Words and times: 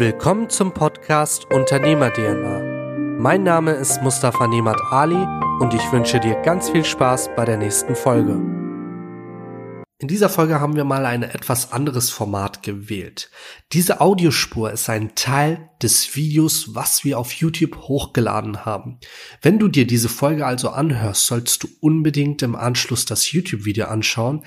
Willkommen 0.00 0.48
zum 0.48 0.72
Podcast 0.72 1.44
Unternehmer 1.52 2.10
DNA. 2.10 3.18
Mein 3.20 3.42
Name 3.42 3.72
ist 3.72 4.00
Mustafa 4.00 4.46
Nemat 4.46 4.80
Ali 4.90 5.26
und 5.60 5.74
ich 5.74 5.92
wünsche 5.92 6.18
dir 6.18 6.36
ganz 6.36 6.70
viel 6.70 6.86
Spaß 6.86 7.28
bei 7.36 7.44
der 7.44 7.58
nächsten 7.58 7.94
Folge. 7.94 8.40
In 9.98 10.08
dieser 10.08 10.30
Folge 10.30 10.58
haben 10.58 10.74
wir 10.74 10.84
mal 10.84 11.04
ein 11.04 11.22
etwas 11.22 11.72
anderes 11.72 12.08
Format 12.08 12.62
gewählt. 12.62 13.30
Diese 13.72 14.00
Audiospur 14.00 14.72
ist 14.72 14.88
ein 14.88 15.14
Teil 15.16 15.68
des 15.82 16.16
Videos, 16.16 16.74
was 16.74 17.04
wir 17.04 17.18
auf 17.18 17.32
YouTube 17.32 17.76
hochgeladen 17.76 18.64
haben. 18.64 19.00
Wenn 19.42 19.58
du 19.58 19.68
dir 19.68 19.86
diese 19.86 20.08
Folge 20.08 20.46
also 20.46 20.70
anhörst, 20.70 21.26
sollst 21.26 21.62
du 21.62 21.68
unbedingt 21.80 22.40
im 22.40 22.56
Anschluss 22.56 23.04
das 23.04 23.30
YouTube-Video 23.30 23.84
anschauen, 23.84 24.46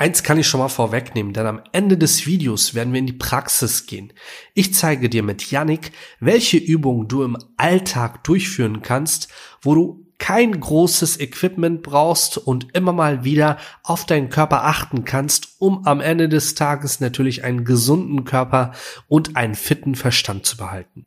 Eins 0.00 0.22
kann 0.22 0.38
ich 0.38 0.46
schon 0.46 0.60
mal 0.60 0.70
vorwegnehmen, 0.70 1.34
denn 1.34 1.44
am 1.44 1.60
Ende 1.72 1.98
des 1.98 2.24
Videos 2.24 2.74
werden 2.74 2.94
wir 2.94 3.00
in 3.00 3.06
die 3.06 3.12
Praxis 3.12 3.84
gehen. 3.84 4.14
Ich 4.54 4.72
zeige 4.72 5.10
dir 5.10 5.22
mit 5.22 5.50
Yannick, 5.50 5.92
welche 6.20 6.56
Übungen 6.56 7.06
du 7.06 7.22
im 7.22 7.36
Alltag 7.58 8.24
durchführen 8.24 8.80
kannst, 8.80 9.28
wo 9.60 9.74
du 9.74 10.06
kein 10.16 10.58
großes 10.58 11.20
Equipment 11.20 11.82
brauchst 11.82 12.38
und 12.38 12.74
immer 12.74 12.94
mal 12.94 13.24
wieder 13.24 13.58
auf 13.82 14.06
deinen 14.06 14.30
Körper 14.30 14.64
achten 14.64 15.04
kannst, 15.04 15.56
um 15.58 15.86
am 15.86 16.00
Ende 16.00 16.30
des 16.30 16.54
Tages 16.54 17.00
natürlich 17.00 17.44
einen 17.44 17.66
gesunden 17.66 18.24
Körper 18.24 18.72
und 19.06 19.36
einen 19.36 19.54
fitten 19.54 19.96
Verstand 19.96 20.46
zu 20.46 20.56
behalten. 20.56 21.04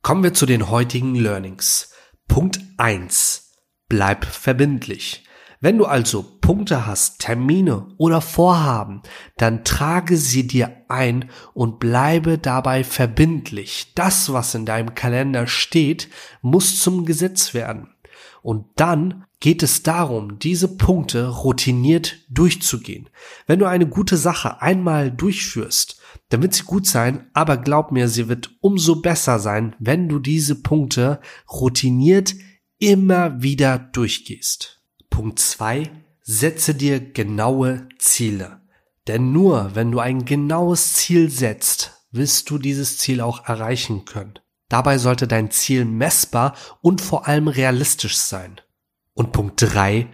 Kommen 0.00 0.22
wir 0.22 0.32
zu 0.32 0.46
den 0.46 0.70
heutigen 0.70 1.14
Learnings. 1.14 1.92
Punkt 2.26 2.58
eins: 2.78 3.52
Bleib 3.90 4.24
verbindlich. 4.24 5.24
Wenn 5.64 5.78
du 5.78 5.86
also 5.86 6.22
Punkte 6.42 6.84
hast, 6.84 7.20
Termine 7.20 7.86
oder 7.96 8.20
Vorhaben, 8.20 9.00
dann 9.38 9.64
trage 9.64 10.18
sie 10.18 10.46
dir 10.46 10.84
ein 10.88 11.30
und 11.54 11.78
bleibe 11.80 12.36
dabei 12.36 12.84
verbindlich. 12.84 13.90
Das, 13.94 14.30
was 14.30 14.54
in 14.54 14.66
deinem 14.66 14.94
Kalender 14.94 15.46
steht, 15.46 16.10
muss 16.42 16.80
zum 16.80 17.06
Gesetz 17.06 17.54
werden. 17.54 17.88
Und 18.42 18.66
dann 18.76 19.24
geht 19.40 19.62
es 19.62 19.82
darum, 19.82 20.38
diese 20.38 20.76
Punkte 20.76 21.28
routiniert 21.28 22.18
durchzugehen. 22.28 23.08
Wenn 23.46 23.58
du 23.58 23.64
eine 23.64 23.86
gute 23.86 24.18
Sache 24.18 24.60
einmal 24.60 25.10
durchführst, 25.10 25.98
dann 26.28 26.42
wird 26.42 26.52
sie 26.52 26.64
gut 26.64 26.86
sein, 26.86 27.30
aber 27.32 27.56
glaub 27.56 27.90
mir, 27.90 28.08
sie 28.08 28.28
wird 28.28 28.50
umso 28.60 28.96
besser 28.96 29.38
sein, 29.38 29.74
wenn 29.78 30.10
du 30.10 30.18
diese 30.18 30.60
Punkte 30.60 31.20
routiniert 31.50 32.34
immer 32.78 33.40
wieder 33.40 33.78
durchgehst. 33.78 34.73
Punkt 35.14 35.38
zwei: 35.38 35.92
Setze 36.22 36.74
dir 36.74 36.98
genaue 36.98 37.88
Ziele. 38.00 38.60
Denn 39.06 39.30
nur 39.30 39.76
wenn 39.76 39.92
du 39.92 40.00
ein 40.00 40.24
genaues 40.24 40.94
Ziel 40.94 41.30
setzt, 41.30 42.04
wirst 42.10 42.50
du 42.50 42.58
dieses 42.58 42.98
Ziel 42.98 43.20
auch 43.20 43.46
erreichen 43.46 44.06
können. 44.06 44.40
Dabei 44.68 44.98
sollte 44.98 45.28
dein 45.28 45.52
Ziel 45.52 45.84
messbar 45.84 46.56
und 46.80 47.00
vor 47.00 47.28
allem 47.28 47.46
realistisch 47.46 48.16
sein. 48.16 48.60
Und 49.12 49.30
Punkt 49.30 49.62
drei: 49.62 50.08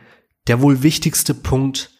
Der 0.49 0.61
wohl 0.61 0.83
wichtigste 0.83 1.33
Punkt, 1.33 1.93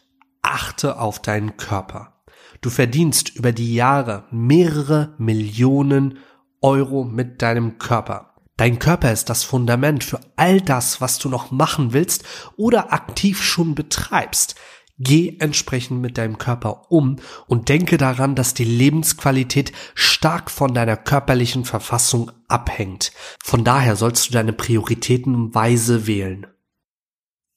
achte 0.43 0.99
auf 0.99 1.19
deinen 1.19 1.57
Körper. 1.57 2.21
Du 2.61 2.69
verdienst 2.69 3.35
über 3.35 3.51
die 3.51 3.73
Jahre 3.73 4.25
mehrere 4.29 5.15
Millionen 5.17 6.19
Euro 6.61 7.03
mit 7.03 7.41
deinem 7.41 7.79
Körper. 7.79 8.30
Dein 8.61 8.77
Körper 8.77 9.11
ist 9.11 9.31
das 9.31 9.43
Fundament 9.43 10.03
für 10.03 10.19
all 10.35 10.61
das, 10.61 11.01
was 11.01 11.17
du 11.17 11.29
noch 11.29 11.49
machen 11.49 11.93
willst 11.93 12.23
oder 12.57 12.93
aktiv 12.93 13.41
schon 13.41 13.73
betreibst. 13.73 14.53
Geh 14.99 15.35
entsprechend 15.39 15.99
mit 15.99 16.19
deinem 16.19 16.37
Körper 16.37 16.91
um 16.91 17.15
und 17.47 17.69
denke 17.69 17.97
daran, 17.97 18.35
dass 18.35 18.53
die 18.53 18.63
Lebensqualität 18.63 19.71
stark 19.95 20.51
von 20.51 20.75
deiner 20.75 20.95
körperlichen 20.95 21.65
Verfassung 21.65 22.31
abhängt. 22.47 23.13
Von 23.43 23.63
daher 23.63 23.95
sollst 23.95 24.29
du 24.29 24.33
deine 24.33 24.53
Prioritäten 24.53 25.55
weise 25.55 26.05
wählen. 26.05 26.45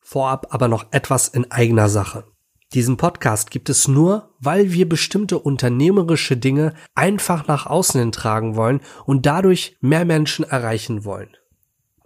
Vorab 0.00 0.54
aber 0.54 0.68
noch 0.68 0.86
etwas 0.90 1.28
in 1.28 1.50
eigener 1.50 1.90
Sache. 1.90 2.33
Diesen 2.74 2.96
Podcast 2.96 3.52
gibt 3.52 3.70
es 3.70 3.86
nur, 3.86 4.34
weil 4.40 4.72
wir 4.72 4.88
bestimmte 4.88 5.38
unternehmerische 5.38 6.36
Dinge 6.36 6.74
einfach 6.96 7.46
nach 7.46 7.66
außen 7.66 8.00
hin 8.00 8.10
tragen 8.10 8.56
wollen 8.56 8.80
und 9.06 9.26
dadurch 9.26 9.76
mehr 9.80 10.04
Menschen 10.04 10.44
erreichen 10.44 11.04
wollen. 11.04 11.36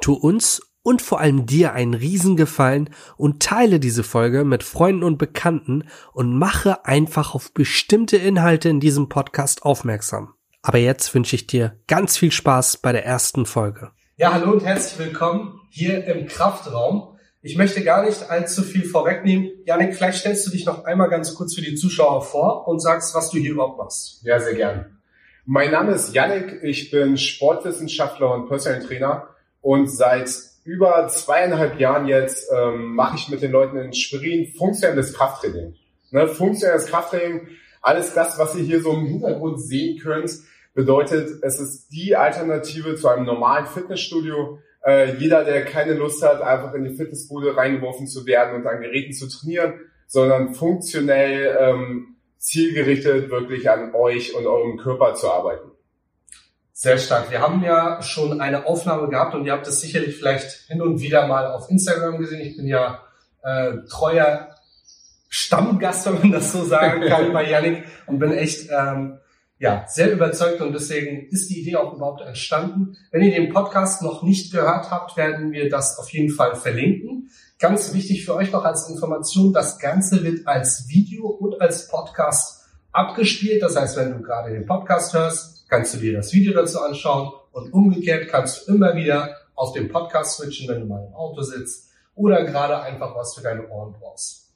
Tu 0.02 0.12
uns 0.12 0.60
und 0.82 1.00
vor 1.00 1.20
allem 1.20 1.46
dir 1.46 1.72
einen 1.72 1.94
Riesengefallen 1.94 2.90
und 3.16 3.42
teile 3.42 3.80
diese 3.80 4.02
Folge 4.02 4.44
mit 4.44 4.62
Freunden 4.62 5.04
und 5.04 5.16
Bekannten 5.16 5.84
und 6.12 6.38
mache 6.38 6.84
einfach 6.84 7.34
auf 7.34 7.54
bestimmte 7.54 8.18
Inhalte 8.18 8.68
in 8.68 8.78
diesem 8.78 9.08
Podcast 9.08 9.62
aufmerksam. 9.62 10.34
Aber 10.60 10.76
jetzt 10.76 11.14
wünsche 11.14 11.34
ich 11.34 11.46
dir 11.46 11.80
ganz 11.86 12.18
viel 12.18 12.30
Spaß 12.30 12.76
bei 12.78 12.92
der 12.92 13.06
ersten 13.06 13.46
Folge. 13.46 13.92
Ja, 14.16 14.34
hallo 14.34 14.52
und 14.52 14.64
herzlich 14.66 14.98
willkommen 14.98 15.62
hier 15.70 16.04
im 16.04 16.26
Kraftraum. 16.26 17.17
Ich 17.40 17.56
möchte 17.56 17.84
gar 17.84 18.04
nicht 18.04 18.30
allzu 18.30 18.62
viel 18.62 18.84
vorwegnehmen. 18.84 19.50
Janik, 19.64 19.94
vielleicht 19.94 20.18
stellst 20.18 20.44
du 20.46 20.50
dich 20.50 20.66
noch 20.66 20.84
einmal 20.84 21.08
ganz 21.08 21.34
kurz 21.34 21.54
für 21.54 21.60
die 21.60 21.76
Zuschauer 21.76 22.22
vor 22.22 22.66
und 22.66 22.80
sagst, 22.80 23.14
was 23.14 23.30
du 23.30 23.38
hier 23.38 23.52
überhaupt 23.52 23.78
machst. 23.78 24.20
Ja, 24.24 24.40
sehr 24.40 24.54
gern. 24.54 24.98
Mein 25.46 25.70
Name 25.70 25.92
ist 25.92 26.12
Janik, 26.12 26.58
ich 26.62 26.90
bin 26.90 27.16
Sportwissenschaftler 27.16 28.34
und 28.34 28.48
Personal 28.48 28.84
Trainer 28.84 29.28
und 29.60 29.86
seit 29.86 30.28
über 30.64 31.06
zweieinhalb 31.08 31.78
Jahren 31.78 32.08
jetzt 32.08 32.50
ähm, 32.52 32.94
mache 32.96 33.16
ich 33.16 33.28
mit 33.28 33.40
den 33.40 33.52
Leuten 33.52 33.78
in 33.78 33.92
Schwerin 33.92 34.52
funktionelles 34.52 35.14
Krafttraining. 35.14 35.76
Ne, 36.10 36.26
funktionelles 36.26 36.86
Krafttraining, 36.86 37.48
alles 37.80 38.14
das, 38.14 38.36
was 38.38 38.56
ihr 38.56 38.64
hier 38.64 38.82
so 38.82 38.92
im 38.92 39.06
Hintergrund 39.06 39.62
sehen 39.62 40.00
könnt, 40.00 40.30
bedeutet, 40.74 41.42
es 41.42 41.60
ist 41.60 41.88
die 41.92 42.16
Alternative 42.16 42.96
zu 42.96 43.08
einem 43.08 43.24
normalen 43.24 43.66
Fitnessstudio 43.66 44.58
äh, 44.84 45.14
jeder, 45.16 45.44
der 45.44 45.64
keine 45.64 45.94
Lust 45.94 46.22
hat, 46.22 46.40
einfach 46.40 46.74
in 46.74 46.84
die 46.84 46.94
Fitnessbude 46.94 47.56
reingeworfen 47.56 48.06
zu 48.06 48.26
werden 48.26 48.54
und 48.54 48.66
an 48.66 48.80
Geräten 48.80 49.12
zu 49.12 49.28
trainieren, 49.28 49.74
sondern 50.06 50.54
funktionell, 50.54 51.56
ähm, 51.60 52.16
zielgerichtet 52.38 53.30
wirklich 53.30 53.68
an 53.68 53.94
euch 53.94 54.34
und 54.34 54.46
eurem 54.46 54.78
Körper 54.78 55.14
zu 55.14 55.30
arbeiten. 55.30 55.70
Sehr 56.72 56.98
stark. 56.98 57.30
Wir 57.30 57.40
haben 57.40 57.64
ja 57.64 58.00
schon 58.02 58.40
eine 58.40 58.66
Aufnahme 58.66 59.08
gehabt 59.08 59.34
und 59.34 59.44
ihr 59.44 59.52
habt 59.52 59.66
es 59.66 59.80
sicherlich 59.80 60.16
vielleicht 60.16 60.68
hin 60.68 60.80
und 60.80 61.00
wieder 61.00 61.26
mal 61.26 61.50
auf 61.50 61.68
Instagram 61.68 62.18
gesehen. 62.18 62.40
Ich 62.40 62.56
bin 62.56 62.68
ja 62.68 63.02
äh, 63.42 63.78
treuer 63.90 64.54
Stammgast, 65.28 66.06
wenn 66.06 66.20
man 66.20 66.32
das 66.32 66.52
so 66.52 66.64
sagen 66.64 67.00
kann, 67.08 67.32
bei 67.32 67.50
Yannick 67.50 67.84
und 68.06 68.20
bin 68.20 68.32
echt 68.32 68.70
ähm, 68.70 69.18
ja, 69.58 69.84
sehr 69.88 70.12
überzeugt 70.12 70.60
und 70.60 70.72
deswegen 70.72 71.26
ist 71.30 71.50
die 71.50 71.60
Idee 71.60 71.76
auch 71.76 71.94
überhaupt 71.94 72.20
entstanden. 72.20 72.96
Wenn 73.10 73.22
ihr 73.22 73.32
den 73.32 73.52
Podcast 73.52 74.02
noch 74.02 74.22
nicht 74.22 74.52
gehört 74.52 74.90
habt, 74.90 75.16
werden 75.16 75.52
wir 75.52 75.68
das 75.68 75.98
auf 75.98 76.10
jeden 76.10 76.30
Fall 76.30 76.54
verlinken. 76.54 77.30
Ganz 77.58 77.92
wichtig 77.92 78.24
für 78.24 78.34
euch 78.34 78.52
noch 78.52 78.64
als 78.64 78.88
Information, 78.88 79.52
das 79.52 79.80
Ganze 79.80 80.22
wird 80.22 80.46
als 80.46 80.88
Video 80.88 81.26
und 81.26 81.60
als 81.60 81.88
Podcast 81.88 82.66
abgespielt. 82.92 83.60
Das 83.62 83.74
heißt, 83.74 83.96
wenn 83.96 84.12
du 84.12 84.22
gerade 84.22 84.52
den 84.52 84.64
Podcast 84.64 85.12
hörst, 85.12 85.68
kannst 85.68 85.94
du 85.94 85.98
dir 85.98 86.12
das 86.12 86.32
Video 86.32 86.52
dazu 86.52 86.80
anschauen 86.80 87.32
und 87.50 87.72
umgekehrt 87.72 88.28
kannst 88.28 88.68
du 88.68 88.74
immer 88.74 88.94
wieder 88.94 89.36
auf 89.56 89.72
den 89.72 89.88
Podcast 89.88 90.36
switchen, 90.36 90.68
wenn 90.68 90.82
du 90.82 90.86
mal 90.86 91.04
im 91.04 91.14
Auto 91.14 91.42
sitzt 91.42 91.88
oder 92.14 92.44
gerade 92.44 92.80
einfach 92.80 93.14
was 93.16 93.34
für 93.34 93.42
deine 93.42 93.68
Ohren 93.68 93.92
brauchst. 93.98 94.47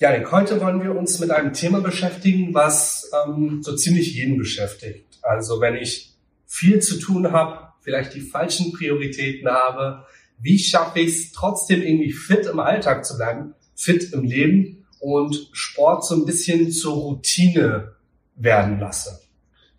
Janik, 0.00 0.30
heute 0.30 0.60
wollen 0.60 0.80
wir 0.80 0.94
uns 0.94 1.18
mit 1.18 1.32
einem 1.32 1.52
Thema 1.52 1.80
beschäftigen, 1.80 2.54
was 2.54 3.10
ähm, 3.26 3.64
so 3.64 3.74
ziemlich 3.74 4.14
jeden 4.14 4.38
beschäftigt. 4.38 5.18
Also 5.22 5.60
wenn 5.60 5.74
ich 5.74 6.14
viel 6.46 6.78
zu 6.78 7.00
tun 7.00 7.32
habe, 7.32 7.72
vielleicht 7.80 8.14
die 8.14 8.20
falschen 8.20 8.72
Prioritäten 8.72 9.48
habe, 9.50 10.04
wie 10.38 10.60
schaffe 10.60 11.00
ich 11.00 11.08
es 11.08 11.32
trotzdem 11.32 11.82
irgendwie 11.82 12.12
fit 12.12 12.46
im 12.46 12.60
Alltag 12.60 13.04
zu 13.04 13.16
bleiben, 13.16 13.54
fit 13.74 14.12
im 14.12 14.22
Leben 14.22 14.86
und 15.00 15.50
Sport 15.50 16.06
so 16.06 16.14
ein 16.14 16.26
bisschen 16.26 16.70
zur 16.70 16.94
Routine 16.94 17.96
werden 18.36 18.78
lasse? 18.78 19.18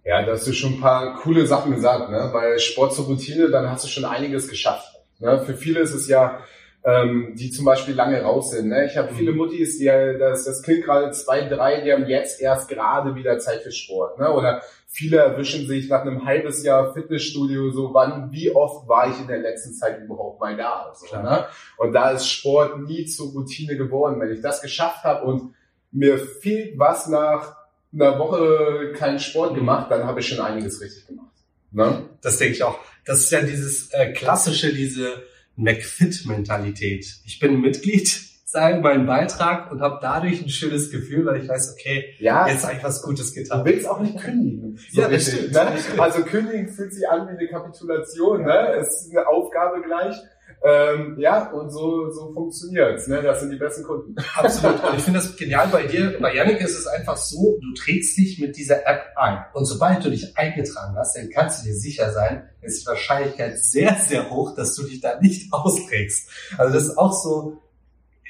Ja, 0.04 0.26
da 0.26 0.34
hast 0.34 0.46
du 0.46 0.52
schon 0.52 0.74
ein 0.74 0.82
paar 0.82 1.16
coole 1.22 1.48
Sachen 1.48 1.74
gesagt. 1.74 2.10
Ne? 2.10 2.30
Bei 2.34 2.60
Sport 2.60 2.94
zur 2.94 3.06
Routine, 3.06 3.50
dann 3.52 3.70
hast 3.70 3.86
du 3.86 3.88
schon 3.88 4.04
einiges 4.04 4.50
geschafft. 4.50 4.86
Ne? 5.20 5.42
Für 5.46 5.56
viele 5.56 5.80
ist 5.80 5.94
es 5.94 6.10
ja 6.10 6.42
ähm, 6.84 7.34
die 7.36 7.52
zum 7.52 7.66
Beispiel 7.66 7.94
lange 7.94 8.22
raus 8.22 8.52
sind. 8.52 8.70
Ne? 8.70 8.86
Ich 8.86 8.98
habe 8.98 9.14
viele 9.14 9.32
mhm. 9.32 9.38
Muttis, 9.38 9.78
die 9.78 9.86
das, 9.86 10.46
das 10.46 10.62
Kind 10.62 10.86
gerade 10.86 11.12
zwei, 11.12 11.42
drei, 11.42 11.82
die 11.82 11.92
haben 11.92 12.08
jetzt 12.08 12.40
erst 12.40 12.70
gerade 12.70 13.16
wieder 13.16 13.38
Zeit 13.40 13.62
für 13.62 13.72
Sport. 13.72 14.18
Ne? 14.18 14.32
Oder 14.32 14.62
viele 14.88 15.18
erwischen 15.18 15.68
sich 15.68 15.90
nach 15.90 16.02
einem 16.02 16.26
halbes 16.26 16.64
Jahr 16.64 16.94
Fitnessstudio 16.94 17.70
so, 17.72 17.94
wann, 17.94 18.32
wie 18.32 18.52
oft 18.52 18.88
war 18.88 19.10
ich 19.10 19.20
in 19.20 19.28
der 19.28 19.40
letzten 19.40 19.74
Zeit 19.74 20.02
überhaupt 20.02 20.40
mal 20.40 20.56
da? 20.56 20.94
So, 20.96 21.16
ne? 21.16 21.46
Und 21.78 21.94
da 21.94 22.12
ist 22.12 22.30
Sport 22.30 22.80
nie 22.80 23.06
zur 23.06 23.32
Routine 23.32 23.76
geworden. 23.76 24.20
Wenn 24.20 24.32
ich 24.32 24.42
das 24.42 24.62
geschafft 24.62 25.04
habe 25.04 25.26
und 25.26 25.54
mir 25.92 26.18
fehlt 26.18 26.80
was 26.80 27.08
nach 27.08 27.58
einer 27.94 28.20
Woche 28.20 28.94
keinen 28.96 29.20
Sport 29.20 29.52
mhm. 29.54 29.58
gemacht, 29.58 29.92
dann 29.92 30.06
habe 30.06 30.22
ich 30.22 30.28
schon 30.28 30.40
einiges 30.40 30.82
richtig 30.82 31.08
gemacht. 31.08 31.28
Ne? 31.72 32.06
Das 32.22 32.38
denke 32.38 32.54
ich 32.54 32.64
auch. 32.64 32.80
Das 33.06 33.20
ist 33.20 33.32
ja 33.32 33.42
dieses 33.42 33.92
äh, 33.92 34.12
klassische, 34.14 34.74
diese 34.74 35.24
McFit-Mentalität. 35.60 37.06
Ich 37.26 37.40
bin 37.40 37.62
Mitglied 37.62 38.30
sein, 38.46 38.82
meinen 38.82 39.06
Beitrag 39.06 39.72
und 39.72 39.82
habe 39.82 40.00
dadurch 40.02 40.42
ein 40.42 40.50
schönes 40.50 40.90
Gefühl, 40.90 41.26
weil 41.26 41.44
ich 41.44 41.48
weiß, 41.48 41.76
okay, 41.78 42.16
Ja, 42.18 42.48
jetzt 42.48 42.66
habe 42.66 42.78
ich 42.78 42.84
was 42.84 43.04
Gutes 43.04 43.34
getan. 43.34 43.64
du 43.64 43.66
willst 43.72 43.88
auch 43.88 44.00
nicht 44.00 44.18
kündigen. 44.18 44.80
So 44.92 45.02
Ja, 45.02 45.08
das 45.08 45.28
richtig, 45.28 45.52
stimmt, 45.52 45.54
Ne? 45.54 46.02
Also 46.02 46.24
kündigen 46.24 46.68
fühlt 46.70 46.92
sich 46.94 47.08
an 47.08 47.28
wie 47.28 47.38
eine 47.38 47.48
Kapitulation. 47.48 48.44
Ne? 48.46 48.74
Es 48.80 49.06
ist 49.06 49.12
eine 49.12 49.28
Aufgabe 49.28 49.82
gleich. 49.84 50.16
Ähm, 50.62 51.16
ja, 51.20 51.52
und 51.52 51.70
so, 51.70 52.12
so 52.12 52.34
funktioniert's. 52.34 53.08
Ne? 53.08 53.22
Das 53.22 53.40
sind 53.40 53.52
die 53.52 53.58
besten 53.58 53.84
Kunden. 53.84 54.16
Absolut. 54.36 54.84
Und 54.84 54.98
ich 54.98 55.04
finde 55.04 55.20
das 55.20 55.36
genial 55.38 55.70
bei 55.70 55.84
dir. 55.84 56.18
Bei 56.20 56.34
Yannick 56.36 56.60
ist 56.60 56.78
es 56.78 56.86
einfach 56.86 57.16
so, 57.16 57.58
du 57.62 57.74
trägst 57.74 58.18
dich 58.18 58.40
mit 58.40 58.58
dieser 58.58 58.86
App 58.86 59.04
ein. 59.16 59.46
Und 59.54 59.66
sobald 59.66 60.04
du 60.04 60.10
dich 60.10 60.38
eingetragen 60.38 60.96
hast, 60.98 61.16
dann 61.16 61.30
kannst 61.30 61.62
du 61.62 61.68
dir 61.70 61.76
sicher 61.76 62.12
sein, 62.12 62.50
ist 62.62 62.82
die 62.82 62.88
Wahrscheinlichkeit 62.88 63.58
sehr, 63.58 63.96
sehr 63.96 64.30
hoch, 64.30 64.54
dass 64.54 64.76
du 64.76 64.84
dich 64.84 65.00
da 65.00 65.20
nicht 65.20 65.48
austrägst. 65.54 66.30
Also 66.58 66.74
das 66.74 66.84
ist 66.84 66.98
auch 66.98 67.14
so 67.14 67.62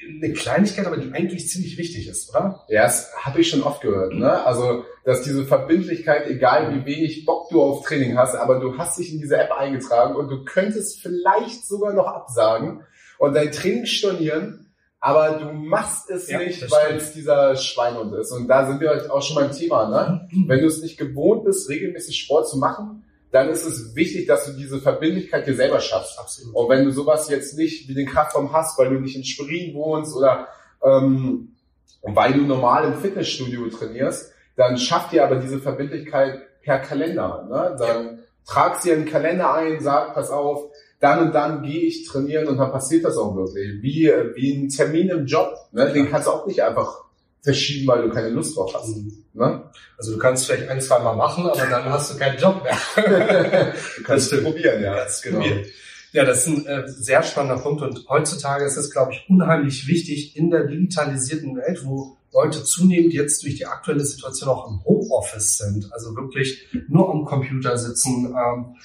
eine 0.08 0.32
Kleinigkeit, 0.32 0.86
aber 0.86 0.96
die 0.96 1.12
eigentlich 1.12 1.48
ziemlich 1.48 1.76
wichtig 1.78 2.08
ist, 2.08 2.30
oder? 2.30 2.64
Ja, 2.68 2.82
das 2.82 3.12
habe 3.16 3.40
ich 3.40 3.48
schon 3.48 3.62
oft 3.62 3.82
gehört. 3.82 4.14
Ne? 4.14 4.44
Also, 4.44 4.84
dass 5.04 5.22
diese 5.22 5.44
Verbindlichkeit, 5.44 6.26
egal 6.28 6.74
wie 6.74 6.86
wenig 6.86 7.24
Bock 7.26 7.48
du 7.50 7.62
auf 7.62 7.84
Training 7.84 8.16
hast, 8.16 8.34
aber 8.34 8.60
du 8.60 8.78
hast 8.78 8.98
dich 8.98 9.12
in 9.12 9.20
diese 9.20 9.36
App 9.36 9.52
eingetragen 9.52 10.14
und 10.16 10.28
du 10.28 10.44
könntest 10.44 11.00
vielleicht 11.00 11.66
sogar 11.66 11.92
noch 11.92 12.06
absagen 12.06 12.82
und 13.18 13.34
dein 13.34 13.52
Training 13.52 13.86
stornieren, 13.86 14.72
aber 15.00 15.38
du 15.38 15.52
machst 15.52 16.10
es 16.10 16.28
Ja, 16.28 16.38
nicht, 16.38 16.70
weil 16.70 16.96
es 16.96 17.12
dieser 17.12 17.56
Schweinhund 17.56 18.14
ist. 18.14 18.32
Und 18.32 18.48
da 18.48 18.66
sind 18.66 18.80
wir 18.80 18.90
halt 18.90 19.10
auch 19.10 19.22
schon 19.22 19.36
beim 19.36 19.52
Thema. 19.52 19.88
Ne? 19.88 20.28
Wenn 20.46 20.60
du 20.60 20.66
es 20.66 20.82
nicht 20.82 20.98
gewohnt 20.98 21.44
bist, 21.44 21.68
regelmäßig 21.70 22.18
Sport 22.18 22.48
zu 22.48 22.58
machen, 22.58 23.04
dann 23.32 23.48
ist 23.48 23.64
es 23.64 23.94
wichtig, 23.94 24.26
dass 24.26 24.46
du 24.46 24.52
diese 24.52 24.80
Verbindlichkeit 24.80 25.46
dir 25.46 25.54
selber 25.54 25.80
schaffst. 25.80 26.18
Absolut. 26.18 26.54
Und 26.54 26.68
wenn 26.68 26.84
du 26.84 26.90
sowas 26.90 27.28
jetzt 27.28 27.56
nicht 27.56 27.88
wie 27.88 27.94
den 27.94 28.06
Kraftraum 28.06 28.52
hast, 28.52 28.78
weil 28.78 28.90
du 28.90 29.00
nicht 29.00 29.16
in 29.16 29.24
Schwerin 29.24 29.74
wohnst 29.74 30.16
oder 30.16 30.48
ähm, 30.82 31.56
weil 32.02 32.32
du 32.32 32.42
normal 32.42 32.84
im 32.84 32.94
Fitnessstudio 32.94 33.68
trainierst, 33.68 34.32
dann 34.56 34.78
schaff 34.78 35.10
dir 35.10 35.24
aber 35.24 35.36
diese 35.36 35.60
Verbindlichkeit 35.60 36.40
per 36.62 36.80
Kalender. 36.80 37.46
Ne? 37.48 37.76
Dann 37.78 38.18
trag 38.46 38.82
dir 38.82 38.94
einen 38.94 39.06
Kalender 39.06 39.54
ein, 39.54 39.80
sag, 39.80 40.14
pass 40.14 40.30
auf, 40.30 40.70
dann 40.98 41.26
und 41.26 41.34
dann 41.34 41.62
gehe 41.62 41.82
ich 41.82 42.06
trainieren 42.06 42.48
und 42.48 42.58
dann 42.58 42.72
passiert 42.72 43.04
das 43.04 43.16
auch 43.16 43.34
wirklich. 43.36 43.82
Wie, 43.82 44.12
wie 44.34 44.52
ein 44.54 44.68
Termin 44.68 45.08
im 45.08 45.26
Job. 45.26 45.54
Ne? 45.72 45.92
Den 45.92 46.10
kannst 46.10 46.26
du 46.26 46.32
auch 46.32 46.46
nicht 46.46 46.62
einfach 46.62 47.04
verschieben, 47.42 47.86
weil 47.88 48.02
du 48.02 48.10
keine 48.10 48.30
Lust 48.30 48.56
drauf 48.56 48.72
hast. 48.74 48.96
Ne? 49.32 49.62
Also 49.96 50.12
du 50.12 50.18
kannst 50.18 50.46
vielleicht 50.46 50.68
ein, 50.68 50.80
zwei 50.80 50.98
Mal 50.98 51.16
machen, 51.16 51.46
aber 51.46 51.66
dann 51.66 51.84
hast 51.84 52.12
du 52.12 52.18
keinen 52.18 52.38
Job 52.38 52.62
mehr. 52.62 53.74
Du 53.96 54.02
kannst 54.02 54.28
stimmt. 54.28 54.44
probieren, 54.44 54.82
ja. 54.82 54.94
Ganz 54.94 55.22
genau. 55.22 55.40
probieren. 55.40 55.64
Ja, 56.12 56.24
das 56.24 56.46
ist 56.46 56.46
ein 56.48 56.66
äh, 56.66 56.88
sehr 56.88 57.22
spannender 57.22 57.62
Punkt 57.62 57.82
und 57.82 58.08
heutzutage 58.08 58.64
ist 58.64 58.76
es, 58.76 58.90
glaube 58.90 59.12
ich, 59.12 59.24
unheimlich 59.28 59.86
wichtig 59.86 60.36
in 60.36 60.50
der 60.50 60.66
digitalisierten 60.66 61.56
Welt, 61.56 61.84
wo 61.84 62.16
Leute 62.32 62.64
zunehmend 62.64 63.12
jetzt 63.12 63.44
durch 63.44 63.56
die 63.56 63.66
aktuelle 63.66 64.04
Situation 64.04 64.48
auch 64.48 64.68
im 64.68 64.84
Homeoffice 64.84 65.58
sind, 65.58 65.92
also 65.92 66.16
wirklich 66.16 66.66
nur 66.88 67.10
am 67.10 67.24
Computer 67.24 67.78
sitzen, 67.78 68.34
ähm, 68.36 68.76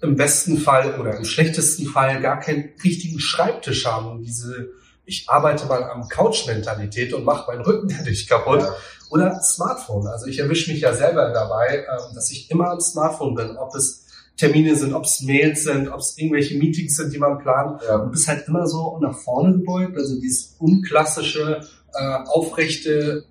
im 0.00 0.16
besten 0.16 0.58
Fall 0.58 0.98
oder 0.98 1.16
im 1.16 1.24
schlechtesten 1.24 1.86
Fall 1.86 2.20
gar 2.20 2.40
keinen 2.40 2.70
richtigen 2.82 3.20
Schreibtisch 3.20 3.86
haben 3.86 4.10
und 4.10 4.24
diese 4.24 4.70
ich 5.04 5.28
arbeite 5.28 5.66
mal 5.66 5.84
am 5.84 6.08
Couch-Mentalität 6.08 7.12
und 7.12 7.24
mache 7.24 7.50
meinen 7.50 7.62
Rücken 7.62 7.88
dadurch 7.98 8.28
kaputt. 8.28 8.60
Ja. 8.60 8.76
Oder 9.10 9.40
Smartphone. 9.42 10.06
Also 10.06 10.26
ich 10.26 10.38
erwische 10.38 10.72
mich 10.72 10.80
ja 10.80 10.94
selber 10.94 11.30
dabei, 11.30 11.84
ähm, 11.88 12.14
dass 12.14 12.30
ich 12.30 12.50
immer 12.50 12.70
am 12.70 12.80
Smartphone 12.80 13.34
bin, 13.34 13.56
ob 13.56 13.74
es 13.74 14.06
Termine 14.36 14.74
sind, 14.76 14.94
ob 14.94 15.04
es 15.04 15.20
Mails 15.20 15.64
sind, 15.64 15.88
ob 15.88 16.00
es 16.00 16.16
irgendwelche 16.16 16.56
Meetings 16.56 16.96
sind, 16.96 17.12
die 17.12 17.18
man 17.18 17.38
plant. 17.38 17.82
Ja. 17.86 17.98
Du 17.98 18.10
bist 18.10 18.26
halt 18.26 18.48
immer 18.48 18.66
so 18.66 18.98
nach 19.00 19.16
vorne 19.18 19.52
gebeugt, 19.52 19.96
also 19.96 20.18
dieses 20.18 20.56
unklassische, 20.58 21.60
äh, 21.94 22.18
aufrechte 22.26 23.24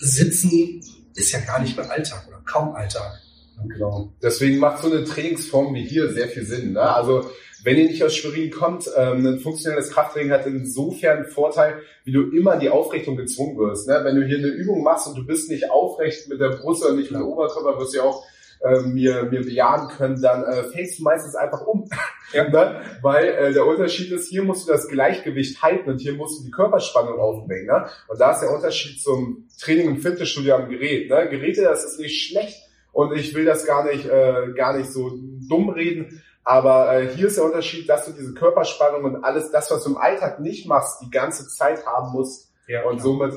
Sitzen 0.00 0.80
ist 1.14 1.32
ja 1.32 1.40
gar 1.40 1.60
nicht 1.60 1.76
mehr 1.76 1.90
Alltag 1.90 2.26
oder 2.28 2.40
kaum 2.46 2.74
Alltag. 2.74 3.20
Genau. 3.66 4.12
Deswegen 4.22 4.58
macht 4.58 4.82
so 4.82 4.90
eine 4.90 5.04
Trainingsform 5.04 5.74
wie 5.74 5.84
hier 5.84 6.12
sehr 6.12 6.28
viel 6.28 6.46
Sinn. 6.46 6.72
Ne? 6.72 6.80
Also 6.80 7.28
wenn 7.64 7.76
ihr 7.76 7.86
nicht 7.86 8.02
aus 8.04 8.14
Schwerin 8.14 8.50
kommt, 8.50 8.90
ähm, 8.96 9.26
ein 9.26 9.40
funktionelles 9.40 9.90
Krafttraining 9.90 10.32
hat 10.32 10.46
insofern 10.46 11.18
einen 11.18 11.30
Vorteil, 11.30 11.82
wie 12.04 12.12
du 12.12 12.30
immer 12.30 12.56
die 12.56 12.70
Aufrichtung 12.70 13.16
gezwungen 13.16 13.58
wirst. 13.58 13.88
Ne? 13.88 14.00
Wenn 14.02 14.16
du 14.16 14.24
hier 14.24 14.38
eine 14.38 14.48
Übung 14.48 14.82
machst 14.82 15.08
und 15.08 15.16
du 15.16 15.26
bist 15.26 15.50
nicht 15.50 15.70
aufrecht 15.70 16.28
mit 16.28 16.40
der 16.40 16.50
Brust 16.50 16.84
oder 16.84 16.94
nicht 16.94 17.10
mit 17.10 17.20
dem 17.20 17.26
Oberkörper, 17.26 17.78
wirst 17.78 17.94
du 17.94 17.98
ja 17.98 18.04
auch 18.04 18.24
äh, 18.60 18.80
mir, 18.80 19.24
mir 19.24 19.42
bejahen 19.42 19.88
können, 19.88 20.20
dann 20.20 20.44
äh, 20.44 20.64
fällst 20.64 20.98
du 20.98 21.02
meistens 21.02 21.34
einfach 21.34 21.66
um. 21.66 21.88
Ja. 22.34 22.46
ne? 22.46 22.82
Weil 23.00 23.24
äh, 23.24 23.52
der 23.54 23.64
Unterschied 23.64 24.12
ist, 24.12 24.28
hier 24.28 24.42
musst 24.42 24.68
du 24.68 24.72
das 24.72 24.86
Gleichgewicht 24.88 25.62
halten 25.62 25.88
und 25.88 25.98
hier 25.98 26.12
musst 26.12 26.38
du 26.38 26.44
die 26.44 26.50
Körperspannung 26.50 27.18
aufbringen. 27.18 27.68
Ne? 27.68 27.86
Und 28.06 28.20
da 28.20 28.32
ist 28.32 28.40
der 28.40 28.50
Unterschied 28.50 29.00
zum 29.00 29.48
Training 29.58 29.88
im 29.88 29.96
Fitnessstudio 30.02 30.56
am 30.56 30.68
Gerät. 30.68 31.08
Ne? 31.08 31.26
Geräte, 31.30 31.62
das 31.62 31.86
ist 31.86 31.98
nicht 31.98 32.28
schlecht 32.28 32.68
und 32.92 33.16
ich 33.16 33.34
will 33.34 33.46
das 33.46 33.64
gar 33.64 33.86
nicht, 33.86 34.04
äh, 34.04 34.52
gar 34.54 34.76
nicht 34.76 34.92
so 34.92 35.10
dumm 35.48 35.70
reden. 35.70 36.22
Aber 36.48 36.94
äh, 36.94 37.14
hier 37.14 37.26
ist 37.26 37.36
der 37.36 37.44
Unterschied, 37.44 37.90
dass 37.90 38.06
du 38.06 38.12
diese 38.12 38.32
Körperspannung 38.32 39.04
und 39.04 39.22
alles 39.22 39.50
das, 39.50 39.70
was 39.70 39.84
du 39.84 39.90
im 39.90 39.98
Alltag 39.98 40.40
nicht 40.40 40.66
machst, 40.66 41.02
die 41.02 41.10
ganze 41.10 41.46
Zeit 41.46 41.84
haben 41.84 42.10
musst. 42.12 42.50
Ja, 42.66 42.84
Und 42.84 43.02
somit 43.02 43.34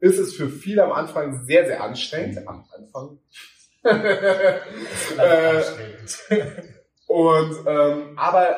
ist 0.00 0.18
es 0.18 0.34
für 0.34 0.48
viele 0.48 0.82
am 0.82 0.92
Anfang 0.92 1.44
sehr, 1.44 1.66
sehr 1.66 1.82
anstrengend. 1.82 2.38
Am 2.48 2.64
Anfang. 2.74 3.18
äh, 3.84 5.62
und 7.06 7.54
ähm, 7.66 8.16
aber 8.16 8.56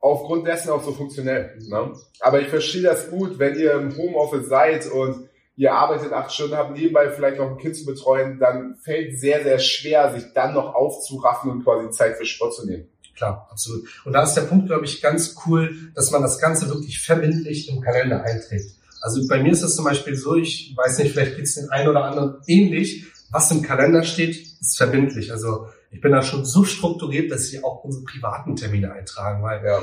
aufgrund 0.00 0.48
dessen 0.48 0.70
auch 0.70 0.82
so 0.82 0.90
funktionell. 0.90 1.56
Ne? 1.68 1.92
Aber 2.18 2.40
ich 2.40 2.48
verstehe 2.48 2.82
das 2.82 3.08
gut, 3.08 3.38
wenn 3.38 3.54
ihr 3.54 3.74
im 3.74 3.96
Homeoffice 3.96 4.48
seid 4.48 4.90
und 4.90 5.28
ihr 5.54 5.72
arbeitet 5.72 6.12
acht 6.12 6.32
Stunden, 6.32 6.56
habt 6.56 6.76
nebenbei 6.76 7.08
vielleicht 7.10 7.38
noch 7.38 7.50
ein 7.52 7.58
Kind 7.58 7.76
zu 7.76 7.86
betreuen, 7.86 8.40
dann 8.40 8.74
fällt 8.82 9.20
sehr, 9.20 9.44
sehr 9.44 9.60
schwer, 9.60 10.12
sich 10.12 10.32
dann 10.34 10.54
noch 10.54 10.74
aufzuraffen 10.74 11.52
und 11.52 11.62
quasi 11.62 11.88
Zeit 11.90 12.16
für 12.16 12.26
Sport 12.26 12.54
zu 12.54 12.66
nehmen. 12.66 12.88
Klar, 13.14 13.48
absolut. 13.50 13.84
Und 14.04 14.12
da 14.12 14.22
ist 14.24 14.34
der 14.34 14.42
Punkt, 14.42 14.66
glaube 14.66 14.84
ich, 14.84 15.00
ganz 15.00 15.36
cool, 15.46 15.92
dass 15.94 16.10
man 16.10 16.22
das 16.22 16.38
Ganze 16.40 16.68
wirklich 16.68 17.00
verbindlich 17.00 17.68
im 17.68 17.80
Kalender 17.80 18.22
einträgt. 18.24 18.74
Also 19.00 19.20
bei 19.28 19.42
mir 19.42 19.52
ist 19.52 19.62
es 19.62 19.76
zum 19.76 19.84
Beispiel 19.84 20.16
so, 20.16 20.34
ich 20.34 20.74
weiß 20.76 20.98
nicht, 20.98 21.12
vielleicht 21.12 21.36
geht 21.36 21.44
es 21.44 21.54
den 21.54 21.68
einen 21.70 21.88
oder 21.88 22.04
anderen 22.04 22.36
ähnlich, 22.46 23.04
was 23.30 23.50
im 23.50 23.62
Kalender 23.62 24.02
steht, 24.02 24.36
ist 24.60 24.76
verbindlich. 24.76 25.30
Also 25.30 25.68
ich 25.90 26.00
bin 26.00 26.12
da 26.12 26.22
schon 26.22 26.44
so 26.44 26.64
strukturiert, 26.64 27.30
dass 27.30 27.52
ich 27.52 27.62
auch 27.62 27.84
unsere 27.84 28.04
privaten 28.04 28.56
Termine 28.56 28.92
eintragen, 28.92 29.42
weil 29.42 29.64
Ja. 29.64 29.82